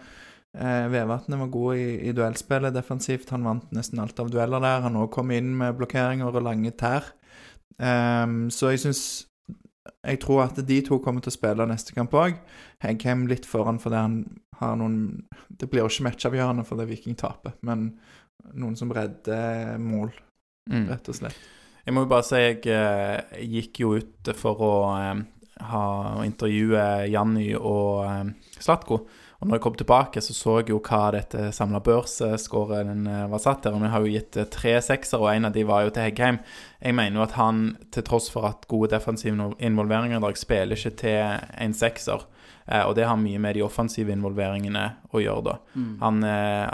eh, 0.54 0.86
Vevatnet 0.92 1.40
var 1.40 1.50
god 1.52 1.76
i, 1.76 1.86
i 2.08 2.14
duellspillet 2.16 2.74
defensivt. 2.74 3.30
Han 3.34 3.44
vant 3.46 3.70
nesten 3.74 4.00
alt 4.02 4.18
av 4.22 4.30
dueller 4.32 4.62
der. 4.64 4.82
Han 4.86 4.96
òg 5.02 5.10
kom 5.14 5.30
inn 5.34 5.52
med 5.58 5.76
blokkeringer 5.78 6.30
og 6.30 6.42
lange 6.46 6.72
tær. 6.78 7.12
Um, 7.74 8.44
så 8.54 8.70
jeg 8.70 8.84
syns 8.84 9.00
Jeg 10.06 10.20
tror 10.22 10.44
at 10.44 10.60
de 10.68 10.76
to 10.86 11.00
kommer 11.02 11.20
til 11.24 11.32
å 11.32 11.34
spille 11.34 11.66
neste 11.66 11.92
kamp 11.96 12.12
òg. 12.16 12.36
Heggheim 12.84 13.26
litt 13.28 13.48
foran 13.48 13.80
fordi 13.82 13.98
han 13.98 14.14
har 14.60 14.76
noen 14.78 15.24
Det 15.50 15.66
blir 15.68 15.82
jo 15.82 15.88
ikke 15.90 16.06
matchavgjørende 16.06 16.64
fordi 16.68 16.86
Viking 16.92 17.16
taper, 17.18 17.56
men 17.66 17.88
noen 18.54 18.76
som 18.78 18.92
redder 18.94 19.78
mål, 19.82 20.12
Mm. 20.70 20.86
rett 20.88 21.08
og 21.08 21.14
slett. 21.18 21.36
Jeg 21.84 21.92
må 21.92 22.00
jo 22.06 22.08
bare 22.08 22.24
si 22.24 22.38
jeg 22.40 22.62
eh, 22.72 23.42
gikk 23.44 23.80
jo 23.82 23.90
ut 23.98 24.30
for 24.38 24.62
å 24.64 24.70
eh, 24.96 25.18
ha 25.68 25.82
intervjue 26.24 26.84
Janny 27.12 27.50
og 27.58 28.04
eh, 28.08 28.30
Slatko. 28.64 29.02
Og 29.40 29.48
når 29.48 29.56
jeg 29.56 29.62
kom 29.64 29.78
tilbake, 29.78 30.22
så 30.22 30.34
så 30.36 30.58
jeg 30.60 30.70
jo 30.72 30.80
hva 30.84 31.08
dette 31.14 31.50
samla 31.52 31.80
børsskåren 31.84 33.06
eh, 33.10 33.24
var 33.32 33.42
satt 33.42 33.66
der. 33.66 33.74
Og 33.76 33.82
vi 33.82 33.90
har 33.92 34.04
jo 34.04 34.12
gitt 34.14 34.38
eh, 34.40 34.48
tre 34.50 34.76
seksere, 34.84 35.22
og 35.22 35.32
en 35.32 35.50
av 35.50 35.56
de 35.56 35.66
var 35.68 35.84
jo 35.84 35.94
til 35.94 36.06
Heggheim. 36.06 36.38
Jeg 36.80 36.96
mener 36.96 37.20
jo 37.20 37.26
at 37.26 37.36
han, 37.38 37.64
til 37.94 38.06
tross 38.06 38.30
for 38.32 38.48
at 38.48 38.68
gode 38.70 38.92
defensive 38.94 39.50
involveringer 39.58 40.20
i 40.20 40.24
dag, 40.24 40.38
spiller 40.38 40.78
ikke 40.78 40.96
til 41.02 41.50
en 41.66 41.76
sekser. 41.76 42.24
Eh, 42.66 42.82
og 42.84 42.94
det 42.96 43.08
har 43.08 43.20
mye 43.20 43.40
med 43.42 43.58
de 43.58 43.64
offensive 43.66 44.12
involveringene 44.14 44.84
å 45.12 45.20
gjøre, 45.20 45.44
da. 45.50 45.56
Mm. 45.74 45.94
Han, 46.00 46.24
eh, 46.24 46.68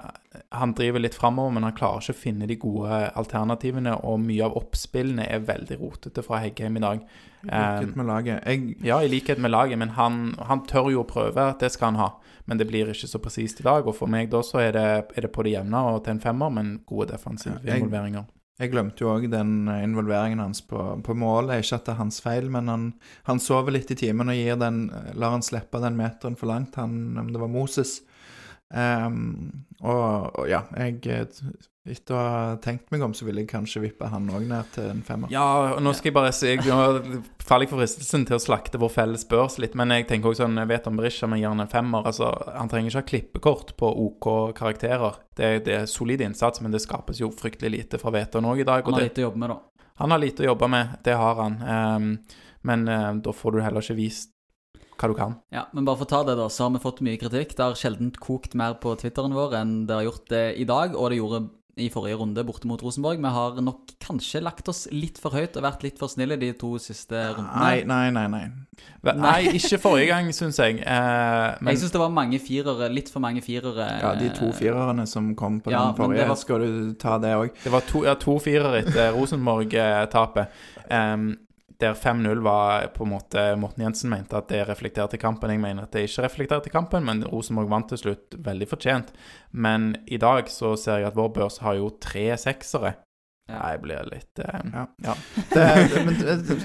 han 0.55 0.73
driver 0.79 1.03
litt 1.03 1.15
framover, 1.19 1.51
men 1.57 1.65
han 1.67 1.73
klarer 1.75 2.05
ikke 2.05 2.15
å 2.15 2.21
finne 2.21 2.47
de 2.47 2.57
gode 2.63 2.99
alternativene. 3.19 3.97
Og 4.07 4.21
mye 4.23 4.45
av 4.47 4.55
oppspillene 4.61 5.25
er 5.27 5.43
veldig 5.47 5.79
rotete 5.81 6.23
fra 6.23 6.39
Heggheim 6.45 6.77
i 6.79 6.83
dag. 6.85 7.01
I 7.43 7.49
likhet 7.51 7.97
med 7.99 8.07
laget. 8.07 8.45
Jeg, 8.47 8.77
Ja, 8.87 9.01
i 9.03 9.09
likhet 9.11 9.39
med 9.43 9.51
laget, 9.51 9.79
men 9.79 9.89
han, 9.97 10.21
han 10.47 10.63
tør 10.71 10.91
jo 10.95 11.03
å 11.03 11.09
prøve. 11.09 11.49
Det 11.59 11.73
skal 11.75 11.93
han 11.93 11.99
ha. 12.03 12.11
Men 12.47 12.59
det 12.59 12.69
blir 12.71 12.93
ikke 12.93 13.09
så 13.11 13.19
presist 13.23 13.61
i 13.61 13.67
dag. 13.67 13.87
Og 13.91 13.97
for 13.99 14.07
meg 14.11 14.31
da 14.31 14.43
så 14.47 14.61
er 14.63 14.73
det, 14.77 14.85
er 15.17 15.27
det 15.27 15.33
på 15.35 15.43
det 15.47 15.57
jevne 15.57 15.83
og 15.91 16.05
til 16.05 16.15
en 16.15 16.23
femmer, 16.23 16.51
men 16.55 16.77
gode 16.87 17.11
defensive 17.11 17.59
jeg- 17.65 17.81
involveringer. 17.83 18.27
jeg 18.61 18.71
glemte 18.75 19.01
jo 19.01 19.09
òg 19.09 19.31
den 19.33 19.67
eh, 19.73 19.83
involveringen 19.83 20.39
hans 20.39 20.61
på, 20.61 21.03
på 21.03 21.15
målet. 21.17 21.65
Ikke 21.65 21.79
at 21.81 21.87
det 21.87 21.95
er 21.95 22.03
hans 22.05 22.21
feil, 22.21 22.51
men 22.53 22.69
han, 22.69 22.93
han 23.25 23.39
sover 23.41 23.73
litt 23.73 23.91
i 23.91 23.97
timen 23.97 24.29
og 24.29 24.59
den, 24.61 24.91
eh, 24.95 25.11
lar 25.17 25.31
han 25.35 25.43
slippe 25.43 25.81
den 25.81 25.97
meteren 25.97 26.37
for 26.37 26.47
langt, 26.53 26.77
han, 26.77 27.17
om 27.19 27.33
det 27.33 27.41
var 27.41 27.49
Moses. 27.49 28.03
Um, 28.71 29.67
og, 29.81 30.31
og, 30.39 30.45
ja, 30.47 30.61
jeg 30.79 31.01
etter 31.91 32.15
å 32.15 32.21
ha 32.21 32.41
tenkt 32.63 32.91
meg 32.93 33.03
om, 33.03 33.15
så 33.17 33.25
ville 33.25 33.43
jeg 33.43 33.51
kanskje 33.51 33.81
vippe 33.83 34.11
han 34.13 34.29
òg 34.31 34.45
ned 34.47 34.69
til 34.75 34.91
en 34.93 35.01
femmer. 35.05 35.31
Ja, 35.33 35.73
og 35.75 35.81
nå 35.83 35.95
skal 35.97 36.11
jeg 36.11 36.17
bare 36.19 36.33
si 36.37 36.51
Jeg 36.53 36.61
faller 37.41 37.65
jeg 37.65 37.71
for 37.73 37.81
fristelsen 37.81 38.27
til 38.29 38.37
å 38.37 38.43
slakte 38.43 38.81
vår 38.83 38.93
felles 38.95 39.25
børs 39.31 39.57
litt, 39.63 39.75
men 39.79 39.95
jeg 39.97 40.07
tenker 40.11 40.31
også 40.31 40.45
sånn 40.45 40.61
Jeg 40.61 40.71
vet 40.71 40.91
om 40.91 41.01
Berisha, 41.01 41.29
men 41.31 41.41
gir 41.41 41.51
han 41.51 41.65
en 41.65 41.73
femmer. 41.73 42.05
Altså, 42.11 42.29
han 42.53 42.71
trenger 42.71 42.93
ikke 42.93 43.03
ha 43.03 43.09
klippekort 43.13 43.73
på 43.81 43.93
OK 44.05 44.29
karakterer. 44.59 45.23
Det, 45.35 45.51
det, 45.67 45.79
er 45.81 45.91
solid 45.91 46.23
innsats, 46.27 46.63
men 46.63 46.75
det 46.75 46.83
skapes 46.85 47.23
jo 47.23 47.33
fryktelig 47.35 47.73
lite 47.79 48.03
fra 48.03 48.13
Veton 48.15 48.49
òg 48.51 48.63
i 48.63 48.69
dag. 48.69 48.85
Han 48.85 48.99
har 48.99 49.07
det, 49.07 49.11
lite 49.11 49.25
å 49.25 49.31
jobbe 49.31 49.43
med, 49.43 49.55
da. 49.55 49.89
Han 50.05 50.15
har 50.15 50.23
lite 50.23 50.45
å 50.45 50.51
jobbe 50.53 50.71
med, 50.77 50.93
det 51.09 51.17
har 51.17 51.41
han. 51.41 51.57
Um, 51.65 52.13
men 52.69 52.85
uh, 52.93 53.15
da 53.25 53.35
får 53.35 53.57
du 53.57 53.65
heller 53.65 53.85
ikke 53.85 53.99
vist 53.99 54.37
hva 55.01 55.11
du 55.11 55.17
kan. 55.19 55.39
Ja, 55.55 55.67
men 55.77 55.87
bare 55.89 56.03
for 56.03 56.09
å 56.09 56.13
ta 56.13 56.21
det, 56.29 56.37
da, 56.41 56.51
så 56.53 56.67
har 56.67 56.75
vi 56.75 56.83
fått 56.83 57.01
mye 57.07 57.21
kritikk. 57.21 57.57
Det 57.57 57.67
har 57.67 57.79
sjelden 57.79 58.13
kokt 58.17 58.57
mer 58.59 58.77
på 58.83 58.93
Twitteren 59.01 59.37
vår 59.37 59.57
enn 59.63 59.75
det 59.89 59.97
har 59.97 60.07
gjort 60.11 60.29
det 60.33 60.45
i 60.61 60.69
dag, 60.69 60.95
og 60.97 61.11
det 61.13 61.23
gjorde 61.23 61.49
i 61.81 61.89
forrige 61.93 62.19
runde 62.21 62.43
borte 62.45 62.69
mot 62.69 62.83
Rosenborg. 62.83 63.21
Vi 63.23 63.33
har 63.33 63.61
nok 63.65 63.93
kanskje 64.03 64.43
lagt 64.43 64.69
oss 64.71 64.87
litt 64.93 65.21
for 65.23 65.35
høyt 65.37 65.57
og 65.57 65.65
vært 65.65 65.85
litt 65.87 66.01
for 66.01 66.13
snille 66.13 66.39
de 66.41 66.51
to 66.59 66.75
siste 66.83 67.17
rundene. 67.37 67.85
Nei, 67.87 68.11
nei, 68.11 68.11
nei. 68.13 68.43
Nei, 69.07 69.15
nei 69.21 69.39
ikke 69.59 69.81
forrige 69.83 70.11
gang, 70.13 70.31
syns 70.37 70.61
jeg. 70.61 70.81
Eh, 70.83 71.47
men... 71.61 71.73
Jeg 71.73 71.83
syns 71.83 71.95
det 71.95 72.03
var 72.03 72.15
mange 72.15 72.41
firere, 72.43 72.91
litt 72.93 73.13
for 73.13 73.25
mange 73.25 73.45
firere. 73.45 73.91
Ja, 74.03 74.15
de 74.19 74.33
to 74.37 74.51
firerne 74.57 75.07
som 75.11 75.33
kom 75.39 75.61
på 75.65 75.73
ja, 75.75 75.87
den 75.89 75.99
forrige, 75.99 76.27
var... 76.31 76.41
skal 76.41 76.65
du 76.65 76.97
ta 77.01 77.19
det 77.23 77.37
òg? 77.39 77.55
Det 77.65 77.75
var 77.75 77.87
to, 77.89 78.05
ja, 78.09 78.17
to 78.21 78.37
firere 78.43 78.83
etter 78.85 79.15
Rosenborg-tapet. 79.17 80.61
Um, 80.91 81.33
der 81.81 81.95
5-0 81.99 82.43
var 82.45 82.87
på 82.95 83.05
en 83.07 83.13
måte 83.15 83.45
Morten 83.61 83.85
Jensen 83.85 84.11
mente 84.13 84.37
at 84.39 84.49
det 84.53 84.63
reflekterte 84.69 85.19
kampen. 85.21 85.53
Jeg 85.55 85.63
mener 85.63 85.87
at 85.87 85.95
det 85.97 86.07
ikke 86.07 86.27
reflekterte 86.27 86.73
kampen, 86.73 87.07
men 87.07 87.25
Rosenborg 87.27 87.71
vant 87.73 87.89
til 87.93 88.01
slutt 88.03 88.37
veldig 88.39 88.69
fortjent. 88.71 89.13
Men 89.53 89.95
i 90.07 90.21
dag 90.21 90.51
så 90.53 90.75
ser 90.81 91.03
jeg 91.03 91.11
at 91.11 91.19
vår 91.19 91.33
børs 91.37 91.61
har 91.65 91.79
jo 91.81 91.93
tre 92.03 92.29
seksere. 92.41 92.95
Ja. 93.51 93.73
Jeg 93.73 93.81
blir 93.83 94.07
litt 94.13 94.43
eh, 94.45 94.61
Ja. 94.71 94.85
ja. 95.03 95.17
Det, 95.55 95.67
men 96.07 96.21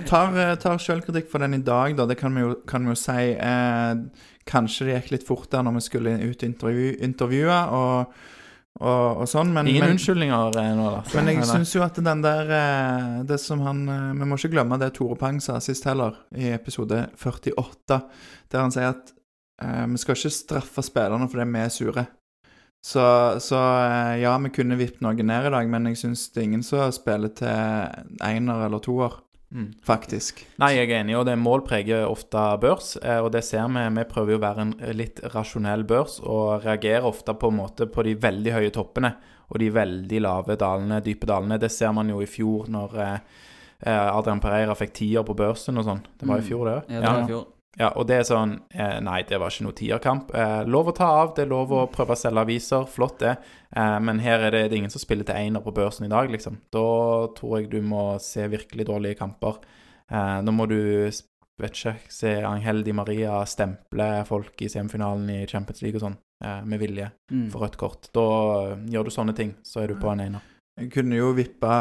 tar, 0.05 0.37
tar 0.61 0.81
sjølkritikk 0.81 1.31
for 1.31 1.41
den 1.41 1.57
i 1.57 1.63
dag, 1.65 1.95
da. 1.97 2.05
Det 2.05 2.19
kan 2.19 2.35
vi 2.35 2.45
jo, 2.45 2.53
kan 2.69 2.85
vi 2.85 2.93
jo 2.93 2.99
si. 2.99 3.33
Eh, 3.33 4.23
kanskje 4.45 4.89
det 4.89 4.99
gikk 4.99 5.13
litt 5.15 5.27
fort 5.27 5.49
der 5.53 5.65
når 5.65 5.79
vi 5.79 5.85
skulle 5.87 6.17
ut 6.21 6.37
og 6.37 6.49
intervju, 6.49 6.89
intervjue. 7.09 7.61
og 7.79 8.33
og, 8.75 9.21
og 9.23 9.27
sånn, 9.31 9.53
men, 9.55 9.69
Ingen 9.71 9.85
men, 9.85 9.93
unnskyldninger 9.95 10.57
eh, 10.59 10.71
nå, 10.75 10.87
da. 10.97 11.03
Men 11.15 11.31
jeg 11.31 11.47
syns 11.53 11.71
jo 11.77 11.83
at 11.85 11.95
den 12.03 12.23
der 12.25 12.49
eh, 12.51 13.13
Det 13.27 13.37
som 13.39 13.63
han 13.63 13.85
eh, 13.87 14.09
Vi 14.19 14.27
må 14.27 14.35
ikke 14.35 14.51
glemme 14.57 14.79
det 14.81 14.91
Tore 14.97 15.15
Pang 15.19 15.39
sa 15.43 15.61
sist 15.63 15.87
heller, 15.87 16.17
i 16.35 16.51
episode 16.51 17.05
48, 17.15 18.01
der 18.51 18.65
han 18.65 18.75
sier 18.75 18.91
at 18.91 19.13
eh, 19.63 19.85
vi 19.93 20.01
skal 20.01 20.19
ikke 20.19 20.33
straffe 20.35 20.83
spillerne 20.83 21.29
fordi 21.31 21.47
vi 21.53 21.63
er 21.63 21.71
sure. 21.71 22.05
Så, 22.85 23.01
så 23.41 23.59
ja, 24.21 24.35
vi 24.43 24.51
kunne 24.53 24.77
vippet 24.77 25.01
noen 25.01 25.25
ned 25.25 25.47
i 25.47 25.53
dag, 25.55 25.69
men 25.71 25.87
jeg 25.89 26.03
syns 26.03 26.27
det 26.35 26.43
er 26.43 26.49
ingen 26.51 26.65
som 26.65 26.91
spiller 26.93 27.31
til 27.33 28.19
einer 28.21 28.67
eller 28.67 28.83
toer. 28.83 29.15
Mm. 29.55 29.69
Faktisk. 29.87 30.41
Nei, 30.59 30.73
jeg 30.75 30.89
er 30.89 30.97
enig, 30.99 31.15
og 31.15 31.23
det 31.29 31.37
mål 31.39 31.63
preger 31.63 32.03
ofte 32.09 32.41
børs. 32.59 32.97
Eh, 32.99 33.21
og 33.23 33.31
det 33.31 33.45
ser 33.47 33.69
vi. 33.71 33.85
Vi 33.95 34.05
prøver 34.09 34.35
jo 34.35 34.39
å 34.41 34.43
være 34.43 34.65
en 34.65 34.73
litt 34.99 35.21
rasjonell 35.31 35.85
børs 35.87 36.19
og 36.19 36.65
reagerer 36.65 37.07
ofte 37.07 37.37
på 37.39 37.53
en 37.53 37.61
måte 37.61 37.87
på 37.87 38.03
de 38.03 38.17
veldig 38.19 38.55
høye 38.57 38.73
toppene 38.75 39.15
og 39.45 39.61
de 39.61 39.71
veldig 39.71 40.21
lave 40.25 40.57
dalene, 40.59 40.99
dype 41.05 41.29
dalene. 41.29 41.59
Det 41.61 41.71
ser 41.71 41.93
man 41.95 42.09
jo 42.11 42.19
i 42.23 42.29
fjor 42.29 42.67
når 42.73 42.95
eh, 42.99 43.17
eh, 43.85 44.07
Adrian 44.09 44.43
Pereira 44.43 44.75
fikk 44.77 44.95
tier 44.99 45.25
på 45.25 45.37
børsen 45.37 45.79
og 45.79 45.87
sånn. 45.87 46.03
Det 46.19 46.27
var 46.27 46.41
i 46.41 46.45
mm. 46.45 46.49
fjor, 46.49 46.71
det? 46.71 46.79
Ja, 46.89 46.99
det 46.99 47.11
var 47.11 47.21
i 47.21 47.29
fjor. 47.31 47.45
Ja, 47.75 47.89
og 47.99 48.07
det 48.07 48.21
er 48.21 48.27
sånn 48.27 48.53
eh, 48.71 48.97
Nei, 49.03 49.19
det 49.27 49.39
var 49.41 49.51
ikke 49.51 49.65
noe 49.67 49.75
tierkamp. 49.75 50.31
Eh, 50.31 50.61
lov 50.71 50.91
å 50.91 50.95
ta 50.95 51.09
av, 51.23 51.33
det 51.35 51.43
er 51.43 51.51
lov 51.51 51.73
å 51.75 51.85
prøve 51.91 52.15
å 52.15 52.19
selge 52.19 52.45
aviser. 52.45 52.85
Flott, 52.87 53.17
det. 53.19 53.35
Eh, 53.75 53.97
men 53.99 54.21
her 54.23 54.47
er 54.47 54.55
det, 54.55 54.61
det 54.69 54.77
er 54.77 54.83
ingen 54.83 54.93
som 54.93 55.03
spiller 55.03 55.27
til 55.27 55.35
einer 55.35 55.63
på 55.63 55.73
børsen 55.75 56.07
i 56.07 56.11
dag, 56.11 56.31
liksom. 56.31 56.61
Da 56.73 56.85
tror 57.35 57.57
jeg 57.59 57.71
du 57.73 57.81
må 57.83 58.13
se 58.23 58.47
virkelig 58.51 58.87
dårlige 58.87 59.19
kamper. 59.19 59.59
Eh, 60.11 60.37
nå 60.45 60.53
må 60.55 60.67
du, 60.71 60.79
vet 61.61 61.75
ikke, 61.75 61.97
se 62.11 62.37
Angel 62.47 62.83
Di 62.85 62.95
Maria 62.95 63.41
stemple 63.49 64.09
folk 64.29 64.61
i 64.61 64.69
semifinalen 64.71 65.31
i 65.33 65.39
Champions 65.49 65.83
League 65.83 65.99
og 65.99 66.05
sånn, 66.05 66.19
eh, 66.45 66.61
med 66.63 66.81
vilje, 66.81 67.09
mm. 67.31 67.47
for 67.53 67.65
rødt 67.65 67.79
kort. 67.81 68.11
Da 68.15 68.27
eh, 68.61 68.85
gjør 68.93 69.09
du 69.09 69.15
sånne 69.17 69.35
ting, 69.37 69.55
så 69.65 69.83
er 69.83 69.91
du 69.91 69.99
på 69.99 70.13
en 70.13 70.23
einer. 70.29 70.51
Jeg 70.75 70.91
kunne 70.91 71.15
jo 71.15 71.29
vippa, 71.31 71.75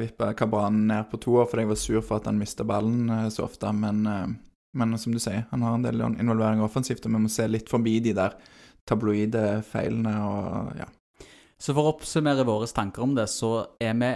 vippa 0.00 0.30
Kabran 0.36 0.86
ned 0.88 1.10
på 1.10 1.18
toer 1.20 1.48
fordi 1.48 1.66
jeg 1.66 1.68
var 1.68 1.80
sur 1.80 1.98
for 2.00 2.16
at 2.16 2.30
han 2.30 2.38
mista 2.40 2.64
ballen 2.64 3.28
så 3.28 3.42
ofte, 3.44 3.68
men 3.76 3.98
men 4.78 4.94
som 5.00 5.14
du 5.14 5.20
sier, 5.22 5.44
han 5.50 5.64
har 5.66 5.76
en 5.76 5.84
del 5.84 6.04
involvering 6.08 6.62
offensivt, 6.64 7.04
og 7.06 7.14
vi 7.14 7.24
må 7.24 7.32
se 7.32 7.48
litt 7.50 7.70
forbi 7.70 7.98
de 8.04 8.14
der 8.16 8.38
tabloide 8.88 9.60
feilene 9.68 10.14
og 10.24 10.78
ja. 10.78 10.88
Så 11.58 11.74
for 11.74 11.88
å 11.88 11.92
oppsummere 11.96 12.46
våre 12.46 12.68
tanker 12.70 13.02
om 13.02 13.16
det, 13.16 13.26
så 13.32 13.50
er 13.82 13.96
vi 13.98 14.12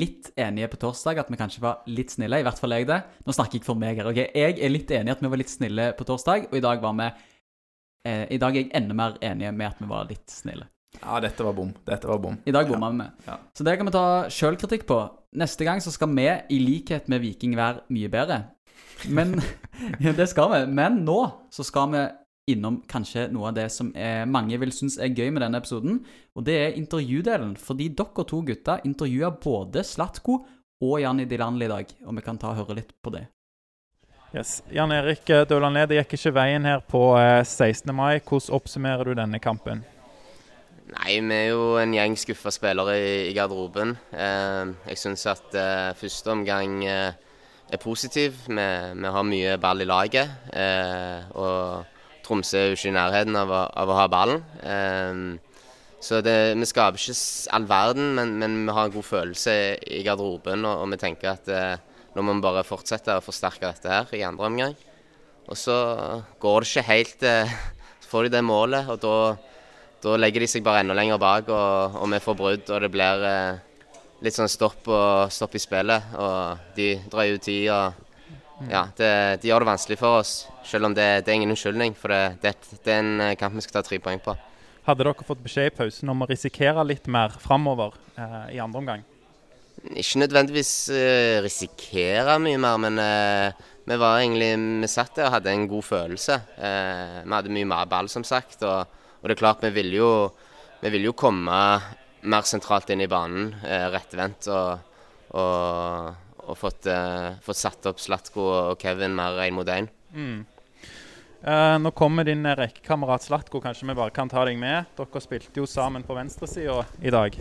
litt 0.00 0.30
enige 0.40 0.68
på 0.72 0.80
torsdag 0.80 1.20
at 1.22 1.30
vi 1.32 1.38
kanskje 1.40 1.62
var 1.64 1.84
litt 1.88 2.12
snille. 2.12 2.40
I 2.40 2.44
hvert 2.46 2.60
fall 2.60 2.74
jeg 2.76 2.88
det. 2.88 3.00
Nå 3.26 3.34
snakker 3.36 3.58
jeg 3.58 3.66
for 3.66 3.80
meg 3.80 4.00
her. 4.00 4.08
ok? 4.08 4.20
Jeg 4.36 4.56
er 4.56 4.72
litt 4.72 4.90
enig 4.96 5.12
i 5.12 5.14
at 5.14 5.22
vi 5.22 5.30
var 5.32 5.40
litt 5.40 5.52
snille 5.52 5.90
på 5.96 6.06
torsdag, 6.08 6.48
og 6.50 6.56
i 6.56 6.64
dag 6.64 6.82
var 6.82 6.96
vi 6.98 7.08
eh, 8.08 8.26
I 8.36 8.40
dag 8.40 8.56
er 8.56 8.64
jeg 8.64 8.72
enda 8.80 8.96
mer 8.96 9.16
enig 9.24 9.52
med 9.56 9.68
at 9.68 9.80
vi 9.80 9.88
var 9.92 10.08
litt 10.08 10.32
snille. 10.32 10.68
Ja, 10.98 11.20
dette 11.22 11.44
var 11.46 11.54
bom. 11.54 11.70
Dette 11.86 12.08
var 12.10 12.18
bom. 12.18 12.36
I 12.44 12.52
dag 12.52 12.68
bomma 12.68 12.90
vi 12.90 12.98
med. 12.98 13.24
Ja. 13.28 13.36
Så 13.56 13.64
det 13.64 13.76
kan 13.78 13.86
vi 13.86 13.94
ta 13.94 14.06
sjølkritikk 14.32 14.88
på. 14.88 14.98
Neste 15.38 15.68
gang 15.68 15.80
så 15.84 15.92
skal 15.94 16.10
vi, 16.16 16.26
i 16.26 16.58
likhet 16.58 17.06
med 17.12 17.22
Viking, 17.22 17.54
være 17.56 17.84
mye 17.94 18.10
bedre. 18.10 18.40
Men 19.08 19.38
ja, 20.04 20.12
Det 20.12 20.28
skal 20.30 20.52
vi. 20.52 20.60
Men 20.72 21.02
nå 21.06 21.20
så 21.52 21.66
skal 21.66 21.92
vi 21.94 22.04
innom 22.50 22.80
kanskje 22.90 23.28
noe 23.30 23.50
av 23.50 23.58
det 23.58 23.68
som 23.70 23.92
er, 23.94 24.24
mange 24.26 24.58
vil 24.58 24.72
synes 24.74 24.96
er 24.98 25.12
gøy 25.14 25.30
med 25.30 25.44
denne 25.44 25.60
episoden. 25.60 26.00
Og 26.34 26.46
det 26.46 26.56
er 26.58 26.78
intervjudelen. 26.78 27.56
Fordi 27.60 27.90
dere 27.96 28.24
to 28.26 28.40
gutta 28.46 28.80
intervjua 28.84 29.32
både 29.42 29.84
Slatko 29.86 30.40
og 30.80 30.96
Janni 31.02 31.28
Dilanli 31.30 31.68
i 31.68 31.74
dag. 31.74 31.92
Og 32.06 32.16
vi 32.16 32.24
kan 32.24 32.40
ta 32.40 32.52
og 32.52 32.62
høre 32.62 32.80
litt 32.80 32.96
på 33.02 33.12
det. 33.14 33.26
Yes. 34.30 34.60
Jan 34.70 34.92
Erik 34.94 35.26
eh, 35.30 35.42
Dølanle, 35.48 35.88
det 35.90 35.96
gikk 35.98 36.12
ikke 36.14 36.30
veien 36.36 36.66
her 36.68 36.84
på 36.86 37.02
16. 37.18 37.90
Eh, 37.90 37.96
mai. 37.96 38.20
Hvordan 38.22 38.60
oppsummerer 38.60 39.10
du 39.10 39.16
denne 39.18 39.40
kampen? 39.42 39.82
Nei, 40.90 41.16
vi 41.22 41.34
er 41.34 41.48
jo 41.50 41.74
en 41.78 41.92
gjeng 41.94 42.14
skuffa 42.18 42.52
spillere 42.54 42.94
i, 42.98 43.10
i 43.30 43.34
garderoben. 43.34 43.96
Eh, 44.14 44.70
jeg 44.92 45.02
syns 45.02 45.26
at 45.30 45.58
eh, 45.58 45.90
første 45.98 46.30
omgang 46.34 46.78
eh, 46.86 47.18
er 47.72 47.82
positiv. 47.82 48.36
Vi, 48.46 48.54
vi, 48.56 49.12
har 49.14 49.26
mye 49.26 49.56
ball 49.62 49.84
i 49.84 49.88
laget. 49.88 50.30
Eh, 50.52 51.30
og 51.38 52.22
Tromsø 52.26 52.58
er 52.58 52.68
jo 52.70 52.78
ikke 52.78 52.90
i 52.90 52.96
nærheten 52.96 53.38
av 53.38 53.52
å, 53.52 53.62
av 53.82 53.92
å 53.92 53.98
ha 53.98 54.08
ballen. 54.10 54.42
Eh, 54.62 55.50
så 56.00 56.22
det, 56.24 56.36
vi 56.56 56.68
skaper 56.68 56.96
ikke 56.96 57.16
all 57.56 57.66
verden, 57.68 58.14
men, 58.16 58.38
men, 58.40 58.60
vi 58.64 58.72
har 58.72 58.88
en 58.88 58.94
god 58.94 59.04
følelse 59.04 59.56
i 59.84 60.00
garderoben. 60.06 60.64
Og, 60.64 60.84
og 60.84 60.94
vi 60.94 61.00
tenker 61.02 61.34
at 61.34 61.50
eh, 61.52 61.74
nå 62.16 62.24
må 62.24 62.38
vi 62.38 62.46
bare 62.46 62.66
fortsette 62.66 63.18
å 63.18 63.24
forsterke 63.24 63.68
dette 63.68 63.92
her 63.92 64.16
i 64.16 64.24
andre 64.26 64.48
omgang. 64.48 64.76
Og 65.50 65.58
så 65.58 65.76
går 66.40 66.62
det 66.62 66.70
ikke 66.70 66.88
helt 66.88 67.24
eh, 67.26 67.54
Så 68.00 68.10
får 68.12 68.26
de 68.26 68.36
det 68.36 68.44
målet, 68.46 68.88
og 68.90 69.00
da, 69.02 69.16
da 70.02 70.16
legger 70.18 70.42
de 70.42 70.48
seg 70.50 70.64
bare 70.66 70.82
enda 70.82 70.96
lenger 70.96 71.20
bak, 71.20 71.50
og, 71.52 71.98
og 72.00 72.08
vi 72.14 72.22
får 72.24 72.38
brudd, 72.38 72.72
og 72.72 72.82
det 72.82 72.90
blir 72.90 73.26
eh, 73.28 73.60
litt 74.24 74.36
sånn 74.36 74.50
stopp, 74.50 74.86
og, 74.88 75.32
stopp 75.32 75.56
i 75.56 75.62
spillet. 75.62 76.14
Og 76.20 76.76
de 76.76 76.92
drar 77.10 77.34
ut 77.34 77.44
tid. 77.44 77.70
og 77.70 78.68
ja, 78.68 78.84
det, 78.96 79.12
De 79.42 79.48
gjør 79.48 79.64
det 79.64 79.70
vanskelig 79.70 79.98
for 80.00 80.20
oss, 80.20 80.34
selv 80.68 80.90
om 80.90 80.94
det, 80.96 81.08
det 81.24 81.32
er 81.32 81.40
ingen 81.40 81.54
unnskyldning. 81.54 81.96
For 81.96 82.12
det, 82.12 82.40
det, 82.42 82.54
det, 82.76 82.92
er 82.92 83.00
en 83.00 83.38
kamp 83.40 83.56
vi 83.56 83.64
skal 83.64 83.80
ta 83.80 83.86
tre 83.86 84.00
poeng 84.02 84.20
på. 84.22 84.36
Hadde 84.88 85.04
dere 85.04 85.26
fått 85.26 85.42
beskjed 85.44 85.70
i 85.70 85.76
pausen 85.76 86.12
om 86.12 86.24
å 86.24 86.28
risikere 86.28 86.84
litt 86.88 87.08
mer 87.12 87.32
framover 87.40 87.96
eh, 88.16 88.56
i 88.56 88.60
andre 88.62 88.80
omgang? 88.80 89.02
Ikke 89.96 90.20
nødvendigvis 90.20 90.72
eh, 90.92 91.40
risikere 91.44 92.36
mye 92.42 92.60
mer, 92.60 92.80
men 92.80 93.00
eh, 93.00 93.68
vi 93.88 93.96
var 94.00 94.20
egentlig, 94.20 94.50
vi 94.82 94.90
satt 94.90 95.16
der 95.16 95.28
og 95.28 95.36
hadde 95.38 95.52
en 95.54 95.68
god 95.70 95.86
følelse. 95.86 96.36
Eh, 96.60 97.20
vi 97.24 97.32
hadde 97.32 97.54
mye 97.54 97.68
mer 97.68 97.88
ball, 97.88 98.10
som 98.12 98.24
sagt. 98.26 98.60
Og, 98.60 98.98
og 99.20 99.28
det 99.28 99.36
er 99.36 99.40
klart, 99.40 99.64
vi 99.64 99.72
ville 99.78 100.00
jo, 100.00 100.10
vi 100.82 100.92
ville 100.92 101.08
jo 101.08 101.16
komme 101.16 101.56
mer 102.22 102.46
sentralt 102.48 102.90
inn 102.92 103.04
i 103.04 103.08
banen, 103.10 103.54
eh, 103.64 103.86
rettvendt, 103.92 104.48
og, 104.52 104.80
og, 105.36 106.14
og 106.46 106.58
fått, 106.58 106.88
eh, 106.90 107.32
fått, 107.44 107.60
satt 107.60 107.90
opp 107.90 108.00
Slatko 108.02 108.46
og 108.50 108.80
Kevin 108.80 109.16
mer 109.16 109.40
én 109.46 109.56
mot 109.56 109.68
én. 109.68 109.88
Mm. 110.12 110.44
Eh, 111.40 111.78
nå 111.80 111.90
kommer 111.96 112.26
din 112.28 112.44
rekkekamerat 112.44 113.24
Slatko, 113.24 113.62
kanskje 113.64 113.88
vi 113.88 113.96
bare 113.96 114.12
kan 114.12 114.28
ta 114.28 114.44
deg 114.44 114.60
med? 114.60 114.90
Dere 114.98 115.24
spilte 115.24 115.62
jo 115.62 115.66
sammen 115.66 116.04
på 116.04 116.16
venstresida 116.18 116.82
i 117.00 117.12
dag. 117.14 117.38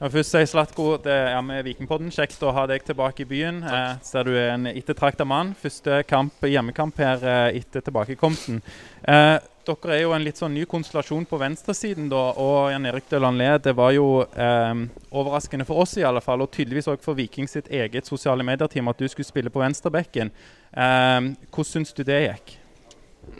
Kan 0.00 0.08
jeg 0.08 0.14
først 0.14 0.32
si, 0.32 0.40
Slatko, 0.48 0.84
det 1.04 1.12
er 1.12 1.40
med 1.44 1.66
Vikingpodden. 1.66 2.08
Kjekt 2.14 2.40
å 2.40 2.54
ha 2.56 2.62
deg 2.70 2.86
tilbake 2.88 3.20
i 3.20 3.28
byen. 3.28 3.58
Eh, 3.68 3.98
ser 4.00 4.24
du 4.24 4.30
er 4.32 4.54
en 4.54 4.70
ettertrakta 4.70 5.26
mann. 5.28 5.50
Første 5.60 5.98
kamp, 6.08 6.38
hjemmekamp 6.40 7.02
her 7.04 7.20
eh, 7.20 7.58
etter 7.58 7.84
tilbakekomsten. 7.84 8.62
Eh, 9.04 9.34
dere 9.70 9.96
er 9.96 10.02
jo 10.04 10.14
en 10.16 10.24
litt 10.26 10.40
sånn 10.40 10.54
ny 10.56 10.66
konstellasjon 10.68 11.26
på 11.30 11.38
venstresiden, 11.40 12.10
da. 12.12 12.22
Og 12.42 12.70
Jan 12.74 12.88
Erik 12.90 13.08
Dølanlé, 13.10 13.52
det 13.62 13.74
var 13.78 13.94
jo 13.96 14.22
eh, 14.26 14.86
overraskende 15.10 15.66
for 15.68 15.82
oss 15.84 15.96
i 16.00 16.06
alle 16.06 16.22
fall, 16.24 16.42
og 16.44 16.52
tydeligvis 16.54 16.90
òg 16.92 17.04
for 17.04 17.18
Viking 17.18 17.50
sitt 17.50 17.70
eget 17.72 18.10
sosiale 18.10 18.46
medier-team, 18.46 18.90
at 18.90 19.00
du 19.00 19.08
skulle 19.08 19.28
spille 19.28 19.52
på 19.52 19.62
venstrebekken. 19.62 20.32
Eh, 20.70 21.30
hvordan 21.48 21.70
syns 21.70 21.94
du 21.96 22.04
det 22.04 22.24
gikk? 22.26 22.56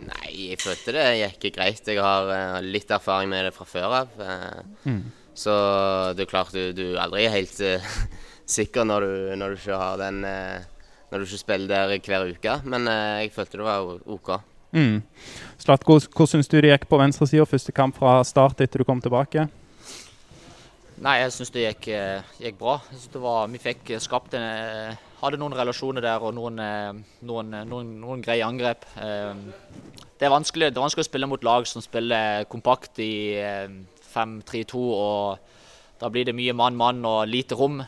Nei, 0.00 0.30
jeg 0.50 0.60
følte 0.60 0.94
det 0.94 1.06
gikk 1.18 1.56
greit. 1.56 1.88
Jeg 1.88 2.02
har 2.02 2.28
uh, 2.30 2.58
litt 2.64 2.90
erfaring 2.92 3.30
med 3.32 3.48
det 3.48 3.54
fra 3.56 3.66
før 3.68 3.96
av. 4.04 4.20
Uh, 4.20 4.62
Mm. 4.84 5.10
Så 5.40 5.52
det 6.18 6.24
er 6.24 6.28
klart 6.28 6.50
du, 6.52 6.72
du 6.74 6.98
aldri 7.00 7.22
er 7.24 7.32
helt 7.32 7.60
uh, 7.62 7.92
sikker 8.56 8.84
når 8.84 9.06
du, 9.06 9.12
når 9.40 9.52
du 9.52 9.60
ikke 9.60 9.78
har 9.78 10.00
den 10.00 10.24
Når 10.24 11.22
du 11.22 11.24
ikke 11.24 11.38
spiller 11.38 11.70
der 11.70 11.94
hver 11.98 12.26
uke. 12.28 12.56
Men 12.64 12.86
jeg 12.90 13.32
følte 13.34 13.60
det 13.60 13.66
var 13.66 14.00
OK. 14.06 14.30
Mm. 14.70 15.00
Slatko, 15.58 15.98
hvordan 16.14 16.30
syns 16.30 16.50
du 16.50 16.60
det 16.60 16.70
gikk 16.70 16.86
på 16.90 16.98
venstresida 17.00 17.46
første 17.48 17.74
kamp 17.74 17.98
fra 17.98 18.20
start 18.26 18.62
etter 18.62 18.82
du 18.82 18.86
kom 18.86 19.02
tilbake? 19.02 19.48
Nei, 21.00 21.14
jeg 21.22 21.32
syns 21.32 21.52
det 21.54 21.62
gikk, 21.64 21.86
eh, 21.96 22.32
gikk 22.44 22.58
bra. 22.60 22.74
Var, 23.12 23.46
vi 23.48 23.60
fikk 23.62 23.94
skapt 24.04 24.36
en 24.36 24.44
eh, 24.44 25.06
Hadde 25.20 25.36
noen 25.36 25.52
relasjoner 25.52 26.00
der 26.00 26.22
og 26.24 26.32
noen, 26.32 26.58
eh, 26.64 26.92
noen, 27.28 27.52
noen, 27.68 27.88
noen 28.00 28.22
greie 28.24 28.44
angrep. 28.44 28.86
Det 28.96 30.26
er, 30.28 30.32
vanskelig, 30.32 30.70
det 30.72 30.80
er 30.80 30.84
vanskelig 30.84 31.04
å 31.04 31.08
spille 31.10 31.28
mot 31.28 31.44
lag 31.44 31.66
som 31.68 31.84
spiller 31.84 32.46
kompakt 32.48 33.00
i 33.04 33.36
eh, 33.36 33.68
5-3-2. 34.14 34.80
og 34.80 36.00
Da 36.00 36.08
blir 36.08 36.24
det 36.28 36.36
mye 36.36 36.56
mann-mann 36.56 37.04
og 37.04 37.28
lite 37.28 37.56
rom, 37.56 37.82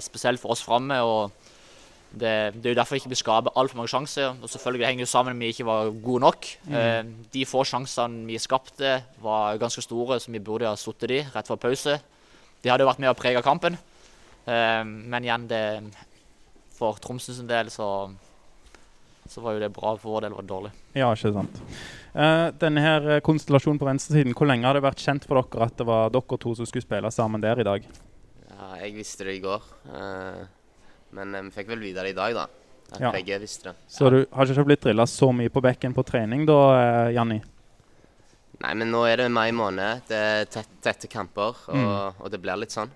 spesielt 0.00 0.40
for 0.40 0.54
oss 0.54 0.64
framme. 0.64 0.96
Det, 2.12 2.32
det 2.60 2.66
er 2.68 2.74
jo 2.74 2.78
derfor 2.78 2.98
ikke 2.98 3.08
vi 3.12 3.16
skaper 3.16 3.54
altfor 3.56 3.78
mange 3.80 3.88
sjanser. 3.92 4.34
og 4.42 4.50
selvfølgelig 4.50 4.86
henger 4.86 5.02
det 5.02 5.08
jo 5.08 5.12
sammen 5.12 5.36
med 5.38 5.46
at 5.46 5.48
vi 5.48 5.54
ikke 5.56 5.66
var 5.68 5.92
gode 6.04 6.20
nok. 6.26 6.48
Eh, 6.68 7.04
de 7.32 7.44
få 7.48 7.64
sjansene 7.64 8.26
vi 8.28 8.38
skapte, 8.42 8.98
var 9.24 9.60
ganske 9.62 9.84
store, 9.84 10.20
så 10.20 10.32
vi 10.32 10.42
burde 10.44 10.68
ha 10.68 10.76
sittet 10.76 11.08
de 11.08 11.22
rett 11.32 11.48
før 11.48 11.60
pause. 11.62 11.96
De 12.62 12.70
hadde 12.70 12.84
jo 12.84 12.90
vært 12.90 13.00
med 13.02 13.10
å 13.12 13.16
prege 13.18 13.42
kampen. 13.42 13.78
Eh, 14.44 14.84
men 14.84 15.24
igjen, 15.24 15.48
det, 15.48 15.62
for 16.76 17.00
Tromsø 17.00 17.32
sin 17.32 17.48
del 17.48 17.72
så, 17.72 17.88
så 19.32 19.40
var 19.40 19.56
jo 19.56 19.64
det 19.64 19.72
bra. 19.72 19.96
For 19.96 20.12
vår 20.12 20.26
del 20.28 20.36
var 20.36 20.44
det 20.44 20.52
dårlig. 20.52 20.72
Ja, 20.98 21.10
ikke 21.16 21.32
sant. 21.32 21.60
Eh, 22.12 22.46
denne 22.60 22.84
her 22.84 23.12
konstellasjonen 23.24 23.80
på 23.80 23.88
venstresiden, 23.88 24.36
hvor 24.36 24.52
lenge 24.52 24.68
har 24.68 24.76
det 24.76 24.84
vært 24.84 25.00
kjent 25.00 25.24
for 25.24 25.40
dere 25.40 25.70
at 25.70 25.78
det 25.80 25.88
var 25.88 26.12
dere 26.12 26.44
to 26.44 26.58
som 26.58 26.68
skulle 26.68 26.84
spille 26.84 27.10
sammen 27.14 27.40
der 27.40 27.64
i 27.64 27.70
dag? 27.72 27.86
Ja, 28.52 28.74
jeg 28.84 28.98
visste 29.00 29.24
det 29.24 29.38
i 29.40 29.46
går. 29.46 29.64
eh, 29.96 30.42
men 31.12 31.34
eh, 31.34 31.46
vi 31.48 31.54
fikk 31.54 31.70
vel 31.72 31.82
vite 31.84 32.04
det 32.04 32.14
i 32.14 32.18
dag, 32.18 32.34
da. 32.34 32.46
At 32.92 33.00
Ja. 33.00 33.12
begge 33.14 33.38
visste 33.40 33.70
det. 33.70 33.76
Så 33.88 34.10
du 34.12 34.26
har 34.32 34.46
ikke 34.46 34.66
blitt 34.68 34.82
drilla 34.84 35.06
så 35.08 35.30
mye 35.32 35.48
på 35.48 35.62
bekken 35.64 35.94
på 35.96 36.04
trening 36.04 36.44
da, 36.46 36.58
eh, 36.76 37.12
Janni? 37.16 37.40
Nei, 38.62 38.74
men 38.74 38.90
nå 38.92 39.00
er 39.08 39.16
det 39.16 39.30
mai 39.32 39.50
måned. 39.50 40.02
Det 40.06 40.18
er 40.18 40.44
tett, 40.44 40.68
tette 40.84 41.08
kamper, 41.10 41.56
og, 41.72 42.20
og 42.20 42.30
det 42.30 42.38
blir 42.42 42.60
litt 42.60 42.70
sånn. 42.74 42.90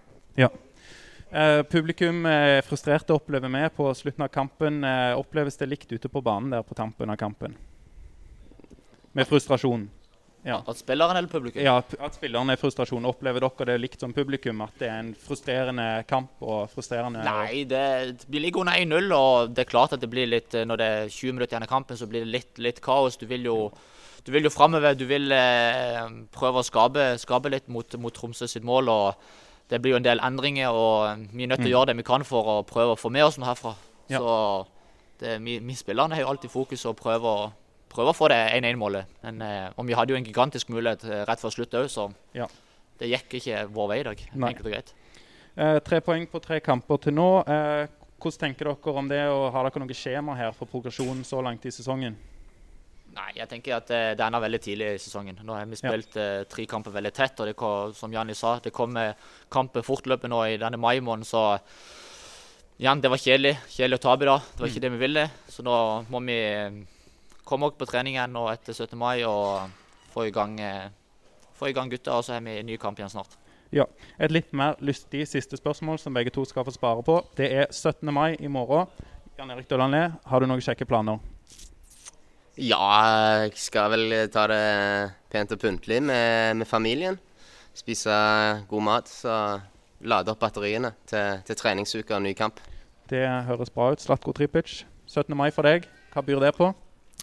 Eh, 1.36 1.62
publikum 1.66 2.22
er 2.30 2.62
frustrerte, 2.62 3.10
opplever 3.12 3.50
vi 3.50 3.68
på 3.74 3.88
slutten 3.98 4.22
av 4.24 4.28
kampen. 4.32 4.84
Eh, 4.84 5.12
oppleves 5.18 5.56
det 5.58 5.68
likt 5.68 5.90
ute 5.92 6.08
på 6.08 6.22
banen 6.22 6.50
der 6.54 6.62
på 6.62 6.74
tampen 6.78 7.10
av 7.10 7.16
kampen? 7.16 7.56
Med 9.12 9.26
frustrasjon. 9.26 9.88
Ja. 10.46 10.60
At 10.62 10.78
spilleren 10.78 11.18
eller 11.18 11.30
publikum? 11.30 11.62
Ja, 11.64 11.80
at 11.82 12.14
spilleren 12.14 12.52
er 12.52 12.60
frustrasjon. 12.60 13.08
Opplever 13.08 13.42
dere 13.42 13.66
det 13.72 13.80
likt 13.82 14.02
som 14.02 14.14
publikum? 14.14 14.62
At 14.62 14.76
det 14.78 14.86
er 14.86 15.00
en 15.02 15.10
frustrerende 15.18 15.86
kamp 16.06 16.44
og 16.46 16.70
frustrerende 16.70 17.24
Nei, 17.26 17.64
det, 17.66 18.26
vi 18.30 18.42
ligger 18.44 18.62
under 18.62 18.78
1-0, 18.78 19.10
og 19.16 19.56
det 19.56 19.64
er 19.64 19.70
klart 19.72 19.96
at 19.96 20.04
det 20.04 20.10
blir 20.12 20.30
litt 20.30 20.54
eh, 20.54 20.66
Når 20.68 20.80
det 20.80 20.86
er 20.86 21.10
20 21.10 21.34
minutter 21.34 21.56
igjen 21.56 21.66
av 21.66 21.72
kampen, 21.72 21.98
så 21.98 22.06
blir 22.10 22.22
det 22.22 22.30
litt, 22.30 22.52
litt 22.62 22.78
kaos. 22.84 23.18
Du 23.18 23.26
vil 23.30 23.48
jo 23.50 23.58
du 24.26 24.32
vil 24.34 24.46
jo 24.46 24.50
framover. 24.50 24.94
Du 24.98 25.04
vil 25.06 25.30
eh, 25.34 26.06
prøve 26.34 26.62
å 26.62 26.66
skape, 26.66 27.12
skape 27.22 27.50
litt 27.52 27.68
mot, 27.70 27.98
mot 28.02 28.14
Tromsø 28.14 28.48
sitt 28.50 28.66
mål. 28.66 28.90
og 28.90 29.68
Det 29.70 29.78
blir 29.82 29.94
jo 29.94 30.00
en 30.00 30.06
del 30.06 30.22
endringer, 30.22 30.74
og 30.74 31.26
vi 31.30 31.46
er 31.46 31.52
nødt 31.52 31.62
til 31.62 31.70
å 31.70 31.76
gjøre 31.76 31.92
det 31.92 32.00
vi 32.00 32.06
kan 32.06 32.26
for 32.26 32.54
å 32.54 32.56
prøve 32.66 32.94
å 32.94 32.98
få 32.98 33.10
med 33.14 33.26
oss 33.26 33.38
noe 33.38 33.50
herfra. 33.52 33.76
Mm. 34.06 34.14
Ja. 34.14 34.22
Så 34.22 35.20
det, 35.22 35.38
vi, 35.46 35.60
vi 35.62 35.78
spillerne 35.78 36.14
har 36.14 36.26
jo 36.26 36.32
alltid 36.32 36.54
fokus 36.54 36.86
å 36.86 36.94
prøve 36.98 37.30
å, 37.30 37.46
prøve 37.92 38.12
å 38.12 38.16
få 38.16 38.28
det 38.32 38.38
1-1-målet. 38.58 39.06
Men 39.24 39.42
eh, 39.42 39.68
og 39.76 39.86
vi 39.88 39.94
hadde 39.96 40.12
jo 40.14 40.18
en 40.20 40.26
gigantisk 40.26 40.68
mulighet 40.74 41.04
eh, 41.08 41.24
rett 41.28 41.42
før 41.42 41.54
slutt 41.54 41.74
òg, 41.80 41.88
så 41.92 42.08
Ja. 42.36 42.46
det 43.00 43.10
gikk 43.12 43.38
ikke 43.40 43.66
vår 43.72 43.88
vei 43.92 44.00
i 44.00 44.06
dag. 44.10 44.24
Nei. 44.34 44.50
Enkelt 44.52 44.66
og 44.66 44.72
greit. 44.72 44.94
Eh, 45.56 45.78
tre 45.80 46.00
poeng 46.04 46.26
på 46.28 46.40
tre 46.44 46.60
kamper 46.60 46.98
til 47.06 47.14
nå. 47.16 47.28
Eh, 47.48 47.86
hvordan 48.20 48.40
tenker 48.46 48.70
dere 48.72 48.96
om 48.96 49.08
det, 49.08 49.22
og 49.28 49.50
har 49.52 49.68
dere 49.68 49.84
noe 49.84 49.94
skjema 49.96 50.34
her 50.36 50.52
for 50.56 50.66
progresjonen 50.68 51.24
så 51.24 51.42
langt 51.44 51.64
i 51.68 51.70
sesongen? 51.72 52.16
Nei, 53.16 53.30
jeg 53.38 53.48
tenker 53.48 53.76
at 53.78 53.90
eh, 53.96 54.10
det 54.16 54.20
ender 54.26 54.42
veldig 54.44 54.58
tidlig 54.60 54.88
i 54.92 54.98
sesongen. 55.00 55.38
Nå 55.46 55.54
har 55.56 55.64
vi 55.70 55.76
spilt 55.80 56.16
eh, 56.20 56.42
tre 56.52 56.66
kamper 56.68 56.92
veldig 56.92 57.12
tett, 57.16 57.38
og 57.40 57.46
det 57.48 57.54
kom, 57.56 57.94
som 57.96 58.12
Janni 58.12 58.34
sa, 58.36 58.58
det 58.60 58.74
kommer 58.76 59.14
kamper 59.52 59.84
fortløpende 59.86 60.34
nå 60.34 60.42
i 60.52 60.58
denne 60.60 60.76
mai 60.76 60.98
måneden, 61.00 61.24
så 61.24 61.44
igjen, 62.76 63.00
det 63.00 63.08
var 63.08 63.22
kjedelig. 63.22 63.54
Kjedelig 63.72 63.96
å 64.00 64.04
tape 64.04 64.28
da. 64.28 64.36
Det 64.52 64.60
var 64.60 64.68
ikke 64.72 64.84
det 64.84 64.92
vi 64.92 65.00
ville. 65.00 65.24
Så 65.48 65.64
nå 65.64 65.76
må 66.12 66.20
vi 66.26 66.36
eh, 67.46 67.62
også 67.62 67.78
på 67.78 67.88
trening 67.88 68.16
igjen 68.16 68.32
nå 68.34 68.46
etter 68.50 68.74
17. 68.74 68.98
mai 68.98 69.24
og 69.24 69.70
få 70.12 70.26
i 70.26 70.32
gang, 70.34 70.58
eh, 70.60 70.88
få 71.54 71.70
i 71.70 71.72
gang 71.72 71.90
gutta, 71.90 72.16
og 72.16 72.24
så 72.24 72.34
har 72.34 72.40
vi 72.40 72.58
en 72.58 72.66
ny 72.66 72.76
kamp 72.76 72.98
igjen 72.98 73.10
snart. 73.10 73.36
Ja. 73.74 73.86
Et 74.18 74.30
litt 74.30 74.52
mer 74.52 74.76
lystig 74.80 75.26
siste 75.28 75.56
spørsmål 75.58 75.98
som 75.98 76.14
begge 76.14 76.30
to 76.30 76.44
skal 76.44 76.64
få 76.64 76.74
spare 76.74 77.02
på. 77.02 77.20
Det 77.36 77.50
er 77.52 77.66
17. 77.70 78.12
mai 78.14 78.36
i 78.38 78.48
morgen. 78.48 78.86
Jan 79.38 79.50
Erik 79.50 79.68
Dølanle, 79.68 80.16
har 80.24 80.40
du 80.40 80.46
noen 80.46 80.62
kjekke 80.64 80.86
planer? 80.88 81.18
Ja, 82.56 83.42
jeg 83.42 83.52
skal 83.60 83.90
vel 83.92 84.14
ta 84.32 84.46
det 84.48 84.62
pent 85.28 85.52
og 85.52 85.60
pyntelig 85.60 86.00
med, 86.02 86.56
med 86.56 86.66
familien. 86.66 87.18
Spise 87.76 88.14
god 88.70 88.82
mat, 88.82 89.10
så 89.12 89.60
lade 90.00 90.32
opp 90.32 90.40
batteriene 90.40 90.94
til, 91.04 91.42
til 91.44 91.58
treningsuke 91.60 92.16
og 92.16 92.24
ny 92.24 92.32
kamp. 92.32 92.62
Det 93.10 93.26
høres 93.50 93.70
bra 93.70 93.90
ut. 93.92 94.00
Slatko 94.00 94.32
Tripic, 94.32 94.86
17. 95.04 95.36
mai 95.36 95.50
for 95.52 95.68
deg. 95.68 95.84
Hva 96.14 96.24
byr 96.24 96.40
det 96.46 96.56
på? 96.56 96.72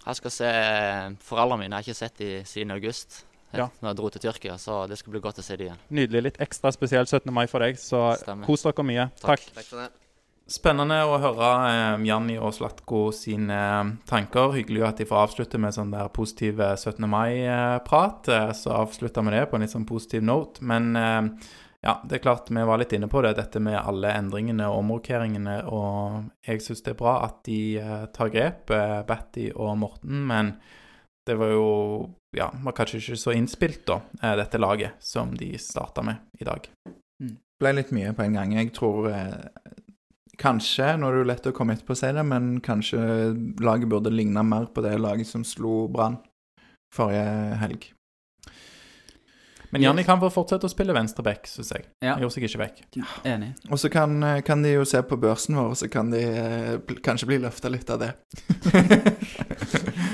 Jeg 0.03 0.19
skal 0.19 0.33
se 0.35 0.49
eh, 0.49 1.13
foreldrene 1.23 1.63
mine. 1.63 1.77
Jeg 1.79 1.79
har 1.79 1.87
ikke 1.87 2.01
sett 2.01 2.17
dem 2.19 2.47
siden 2.49 2.73
august. 2.75 3.21
Ja. 3.53 3.67
Når 3.83 3.91
jeg 3.91 3.97
dro 3.99 4.09
til 4.09 4.21
Tyrkia, 4.23 4.55
så 4.57 4.79
det 4.89 4.97
skal 4.97 5.13
bli 5.13 5.21
godt 5.21 5.37
å 5.39 5.43
se 5.45 5.55
dem 5.59 5.67
igjen. 5.69 5.81
Nydelig. 5.93 6.23
Litt 6.25 6.39
ekstra 6.41 6.71
spesiell 6.73 7.05
17. 7.05 7.29
mai 7.33 7.45
for 7.47 7.61
deg, 7.61 7.77
så 7.77 8.15
Stemmer. 8.17 8.47
kos 8.49 8.65
dere 8.65 8.85
mye. 8.87 9.05
Takk. 9.21 9.43
Takk 9.53 9.67
for 9.69 9.83
det. 9.83 9.91
Spennende 10.53 10.97
å 11.07 11.13
høre 11.23 11.49
eh, 11.69 12.01
Janni 12.09 12.33
og 12.35 12.51
Slatko 12.57 13.05
sine 13.15 13.55
eh, 13.55 13.91
tanker. 14.09 14.51
Hyggelig 14.57 14.83
at 14.89 14.99
de 14.99 15.07
får 15.07 15.21
avslutte 15.29 15.61
med 15.61 15.71
sånn 15.77 15.93
der 15.93 16.09
positiv 16.11 16.59
eh, 16.65 16.73
17. 16.75 17.05
mai-prat. 17.13 18.27
Eh, 18.33 18.51
så 18.57 18.73
avslutter 18.81 19.23
vi 19.29 19.37
det 19.37 19.45
på 19.51 19.55
en 19.55 19.63
litt 19.63 19.71
sånn 19.71 19.87
positiv 19.87 20.25
note. 20.25 20.65
Men 20.67 20.89
eh, 20.99 21.21
ja, 21.83 21.97
det 22.07 22.15
er 22.15 22.23
klart 22.23 22.47
vi 22.47 22.63
var 22.63 22.79
litt 22.79 22.93
inne 22.95 23.09
på 23.11 23.21
det, 23.25 23.33
dette 23.35 23.59
med 23.59 23.75
alle 23.75 24.13
endringene 24.15 24.69
og 24.71 24.79
omrokeringene. 24.85 25.57
Og 25.67 26.29
jeg 26.47 26.63
syns 26.63 26.83
det 26.85 26.93
er 26.93 26.99
bra 27.01 27.17
at 27.25 27.41
de 27.47 27.59
eh, 27.81 28.05
tar 28.15 28.31
grep, 28.31 28.71
eh, 28.71 29.01
Batty 29.07 29.49
og 29.51 29.75
Morten. 29.81 30.21
Men 30.29 30.53
det 31.27 31.35
var 31.39 31.51
jo 31.51 31.67
ja, 32.33 32.47
var 32.63 32.75
kanskje 32.77 33.01
ikke 33.01 33.19
så 33.19 33.35
innspilt, 33.35 33.83
da, 33.89 33.99
eh, 34.21 34.35
dette 34.39 34.61
laget 34.61 34.95
som 35.03 35.35
de 35.35 35.51
starta 35.59 36.05
med 36.07 36.39
i 36.39 36.47
dag. 36.47 36.71
Det 37.19 37.35
ble 37.59 37.75
litt 37.75 37.91
mye 37.95 38.15
på 38.15 38.25
en 38.25 38.39
gang. 38.39 38.55
Jeg 38.59 38.73
tror 38.79 39.11
Kanskje, 40.41 40.95
nå 40.97 41.05
er 41.07 41.13
det 41.13 41.19
jo 41.21 41.25
lett 41.29 41.47
å 41.47 41.51
komme 41.53 41.75
etterpå 41.75 41.93
og 41.93 41.97
si 41.99 42.07
det, 42.09 42.23
men 42.25 42.55
kanskje 42.65 42.97
laget 43.61 43.91
burde 43.91 44.09
ligne 44.09 44.41
mer 44.41 44.65
på 44.73 44.81
det 44.81 44.95
laget 44.97 45.29
som 45.29 45.43
slo 45.45 45.83
Brann 45.93 46.17
forrige 46.93 47.59
helg. 47.61 47.85
Men 49.73 49.81
Janni 49.81 50.03
kan 50.05 50.19
få 50.21 50.29
fortsette 50.29 50.67
å 50.67 50.71
spille 50.71 50.93
venstreback, 50.93 51.47
syns 51.49 51.71
jeg. 51.73 51.87
Ja, 52.05 52.13
Han 52.13 52.21
gjorde 52.23 52.35
seg 52.35 52.43
ikke 52.45 52.59
vekk. 52.61 52.81
enig. 53.25 53.49
Og 53.73 53.79
så 53.81 53.89
kan, 53.91 54.13
eh, 54.23 54.41
kan 54.45 54.61
de 54.61 54.75
jo 54.75 54.83
se 54.85 55.01
på 55.01 55.17
børsen 55.19 55.57
vår, 55.57 55.73
så 55.81 55.89
kan 55.91 56.11
de 56.13 56.21
eh, 56.21 56.77
bl- 56.77 57.01
kanskje 57.01 57.27
bli 57.31 57.39
løfta 57.41 57.71
litt 57.73 57.89
av 57.89 57.99
det. 58.03 58.11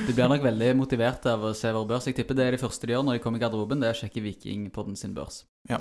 De 0.10 0.14
blir 0.16 0.30
nok 0.32 0.42
veldig 0.42 0.70
motiverte 0.80 1.30
av 1.36 1.44
å 1.46 1.54
se 1.58 1.70
vår 1.76 1.86
børs. 1.90 2.08
Jeg 2.10 2.16
tipper 2.18 2.38
det 2.38 2.46
er 2.48 2.56
det 2.56 2.62
første 2.64 2.88
de 2.90 2.96
gjør 2.96 3.04
når 3.06 3.18
de 3.20 3.22
kommer 3.24 3.38
i 3.38 3.44
garderoben, 3.44 3.82
det 3.84 3.90
er 3.92 3.98
å 3.98 4.00
sjekke 4.00 4.24
Vikingpodden 4.26 4.98
sin 4.98 5.14
børs. 5.14 5.44
Ja. 5.70 5.78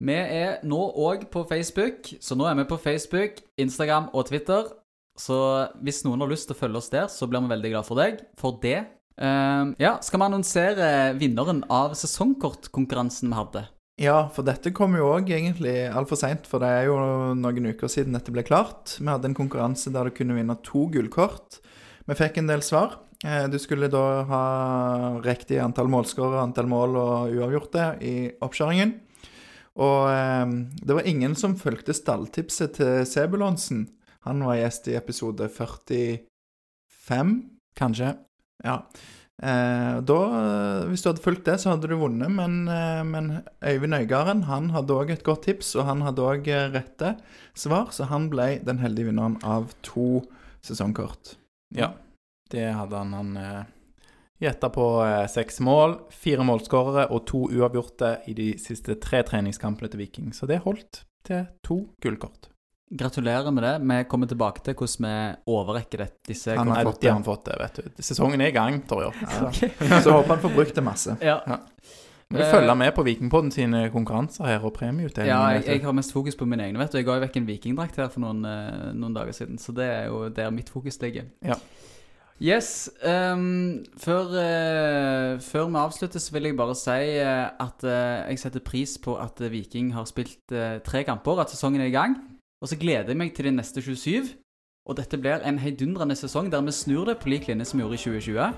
Vi 0.00 0.12
er 0.16 0.58
nå 0.64 0.78
òg 1.00 1.26
på 1.32 1.42
Facebook, 1.48 2.08
så 2.20 2.36
nå 2.36 2.46
er 2.48 2.56
vi 2.60 2.64
på 2.70 2.78
Facebook, 2.80 3.42
Instagram 3.60 4.08
og 4.14 4.26
Twitter. 4.30 4.70
Så 5.16 5.36
hvis 5.84 6.02
noen 6.04 6.20
har 6.20 6.28
lyst 6.28 6.48
til 6.50 6.56
å 6.56 6.60
følge 6.60 6.80
oss 6.82 6.90
der, 6.92 7.06
så 7.12 7.28
blir 7.28 7.40
vi 7.44 7.52
veldig 7.54 7.70
glad 7.72 7.86
for 7.88 8.00
deg. 8.00 8.18
For 8.40 8.58
det. 8.62 8.82
Ehm, 9.16 9.74
ja, 9.80 9.96
skal 10.04 10.20
vi 10.20 10.26
annonsere 10.28 10.88
vinneren 11.16 11.64
av 11.72 11.94
sesongkortkonkurransen 11.96 13.30
vi 13.32 13.38
hadde? 13.38 13.62
Ja, 13.96 14.28
for 14.28 14.44
dette 14.44 14.74
kom 14.76 14.92
jo 14.98 15.06
òg 15.14 15.30
egentlig 15.32 15.86
altfor 15.88 16.18
seint, 16.20 16.44
for 16.46 16.60
det 16.60 16.68
er 16.68 16.84
jo 16.90 16.96
noen 17.38 17.70
uker 17.72 17.88
siden 17.88 18.12
dette 18.12 18.32
ble 18.34 18.44
klart. 18.44 18.98
Vi 19.00 19.08
hadde 19.08 19.30
en 19.30 19.36
konkurranse 19.38 19.88
der 19.94 20.04
du 20.10 20.12
kunne 20.18 20.36
vinne 20.36 20.58
to 20.66 20.84
gullkort. 20.92 21.62
Vi 22.06 22.14
fikk 22.18 22.36
en 22.42 22.50
del 22.52 22.60
svar. 22.62 22.98
Eh, 23.24 23.46
Du 23.48 23.56
skulle 23.58 23.88
da 23.88 24.22
ha 24.28 24.42
riktig 25.24 25.56
antall 25.64 25.88
målskårere, 25.88 26.42
antall 26.44 26.68
mål 26.68 26.96
og 27.00 27.32
uavgjorte 27.32 27.86
i 28.04 28.14
oppkjøringen. 28.44 28.92
Og 29.80 30.10
eh, 30.12 30.46
det 30.84 30.94
var 30.94 31.08
ingen 31.08 31.34
som 31.34 31.56
fulgte 31.56 31.96
stalltipset 31.96 32.76
til 32.76 33.06
Sebulonsen. 33.08 33.86
Han 34.28 34.44
var 34.44 34.60
gjest 34.60 34.88
i 34.92 34.96
episode 35.00 35.48
45. 35.48 37.32
Kanskje. 37.76 38.12
Ja. 38.64 38.80
Eh, 39.42 40.00
da, 40.00 40.20
eh, 40.40 40.86
Hvis 40.88 41.02
du 41.04 41.10
hadde 41.10 41.22
fulgt 41.22 41.44
det, 41.44 41.58
så 41.60 41.74
hadde 41.74 41.90
du 41.90 41.96
vunnet, 42.00 42.30
men, 42.32 42.68
eh, 42.72 43.02
men 43.04 43.42
Øyvind 43.60 43.94
Øygarden 43.94 44.46
han 44.48 44.70
hadde 44.70 44.96
òg 44.96 45.10
et 45.12 45.24
godt 45.24 45.44
tips, 45.44 45.74
og 45.76 45.84
han 45.84 46.00
hadde 46.00 46.24
òg 46.24 46.48
rette 46.72 47.16
svar, 47.54 47.92
så 47.92 48.08
han 48.08 48.30
ble 48.32 48.64
den 48.64 48.80
heldige 48.80 49.10
vinneren 49.10 49.36
av 49.44 49.74
to 49.82 50.24
sesongkort. 50.64 51.36
Ja, 51.74 51.92
det 52.50 52.72
hadde 52.72 52.96
han. 52.96 53.12
Han 53.12 53.36
eh, 53.36 53.64
gjetta 54.40 54.70
på 54.72 54.86
eh, 55.04 55.26
seks 55.28 55.60
mål, 55.60 55.98
fire 56.10 56.44
målskårere 56.46 57.08
og 57.10 57.26
to 57.28 57.46
uavgjorte 57.52 58.16
i 58.30 58.36
de 58.36 58.52
siste 58.62 58.98
tre 59.02 59.22
treningskampene 59.26 59.90
til 59.92 60.04
Viking. 60.04 60.32
Så 60.36 60.48
det 60.48 60.62
holdt 60.64 61.04
til 61.26 61.46
to 61.66 61.82
gullkort. 62.02 62.50
Gratulerer 62.90 63.50
med 63.50 63.64
det. 63.64 63.74
Vi 63.82 64.04
kommer 64.10 64.28
tilbake 64.30 64.62
til 64.62 64.76
hvordan 64.78 65.06
vi 65.06 65.52
overrekker 65.52 66.04
det, 66.04 66.08
disse 66.28 66.54
Han 66.54 66.70
har 66.70 66.84
fått 66.86 67.00
det, 67.02 67.12
han 67.12 67.24
fått 67.26 67.44
det, 67.48 67.56
vet 67.60 67.80
du. 67.80 68.02
Sesongen 68.02 68.40
er 68.44 68.52
i 68.52 68.54
gang, 68.54 68.78
Torjer. 68.86 69.16
Ja. 69.22 69.50
Så 70.04 70.14
håper 70.14 70.36
han 70.36 70.42
får 70.44 70.54
brukt 70.54 70.76
det 70.76 70.84
masse. 70.86 71.16
Ja. 71.24 71.40
Må 72.30 72.38
du 72.38 72.44
følge 72.50 72.74
med 72.74 72.90
på 72.94 73.04
Vikingpodden 73.06 73.52
sine 73.54 73.84
konkurranser 73.94 74.46
her 74.50 74.64
og 74.66 74.72
premieutdeling. 74.74 75.30
Ja, 75.30 75.42
jeg, 75.54 75.66
jeg 75.66 75.84
har 75.86 75.94
mest 75.94 76.14
fokus 76.14 76.38
på 76.38 76.46
mine 76.46 76.64
egne. 76.66 76.78
vet 76.82 76.94
du 76.94 76.98
Jeg 76.98 77.06
ga 77.06 77.18
jo 77.18 77.22
vekk 77.22 77.36
en 77.38 77.46
vikingdrakt 77.46 77.98
her 78.02 78.08
for 78.10 78.22
noen, 78.24 78.42
eh, 78.50 78.88
noen 78.98 79.14
dager 79.14 79.34
siden, 79.34 79.60
så 79.62 79.74
det 79.74 79.86
er 79.86 80.08
jo 80.10 80.26
der 80.34 80.50
mitt 80.54 80.70
fokus 80.70 80.98
ligger. 81.02 81.28
Ja. 81.46 81.58
Yes. 82.42 82.90
Um, 83.00 83.84
før, 83.96 84.26
uh, 84.28 85.40
før 85.40 85.68
vi 85.70 85.76
avslutter, 85.80 86.20
så 86.20 86.32
vil 86.32 86.50
jeg 86.50 86.56
bare 86.56 86.74
si 86.76 86.98
eh, 87.16 87.46
at 87.48 87.84
uh, 87.86 88.28
jeg 88.28 88.38
setter 88.42 88.60
pris 88.60 88.98
på 89.00 89.16
at 89.16 89.40
eh, 89.40 89.52
Viking 89.52 89.94
har 89.94 90.04
spilt 90.04 90.52
eh, 90.52 90.76
tre 90.84 91.02
kamper, 91.08 91.40
at 91.40 91.54
sesongen 91.54 91.80
er 91.80 91.88
i 91.88 91.94
gang. 91.94 92.18
Og 92.62 92.68
så 92.68 92.76
gleder 92.76 93.12
jeg 93.12 93.16
meg 93.16 93.34
til 93.34 93.44
de 93.44 93.50
neste 93.50 93.82
27. 93.82 94.28
Og 94.86 94.96
dette 94.96 95.18
blir 95.18 95.42
en 95.44 95.58
heidundrende 95.58 96.16
sesong 96.16 96.52
der 96.52 96.62
vi 96.62 96.72
snur 96.72 97.04
det 97.04 97.18
på 97.18 97.28
lik 97.28 97.48
linje 97.48 97.64
som 97.64 97.78
vi 97.78 97.82
gjorde 97.82 97.94
i 97.94 98.04
2020. 98.04 98.52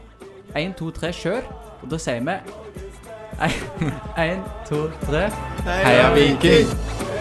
1, 0.57 0.75
2, 0.79 0.91
3, 0.91 1.13
kjør. 1.13 1.53
Og 1.83 1.91
da 1.91 1.99
sier 1.99 2.21
vi 2.21 2.37
1, 3.39 4.51
2, 4.69 4.83
3 5.07 5.29
Heia 5.67 6.11
Viking! 6.15 7.18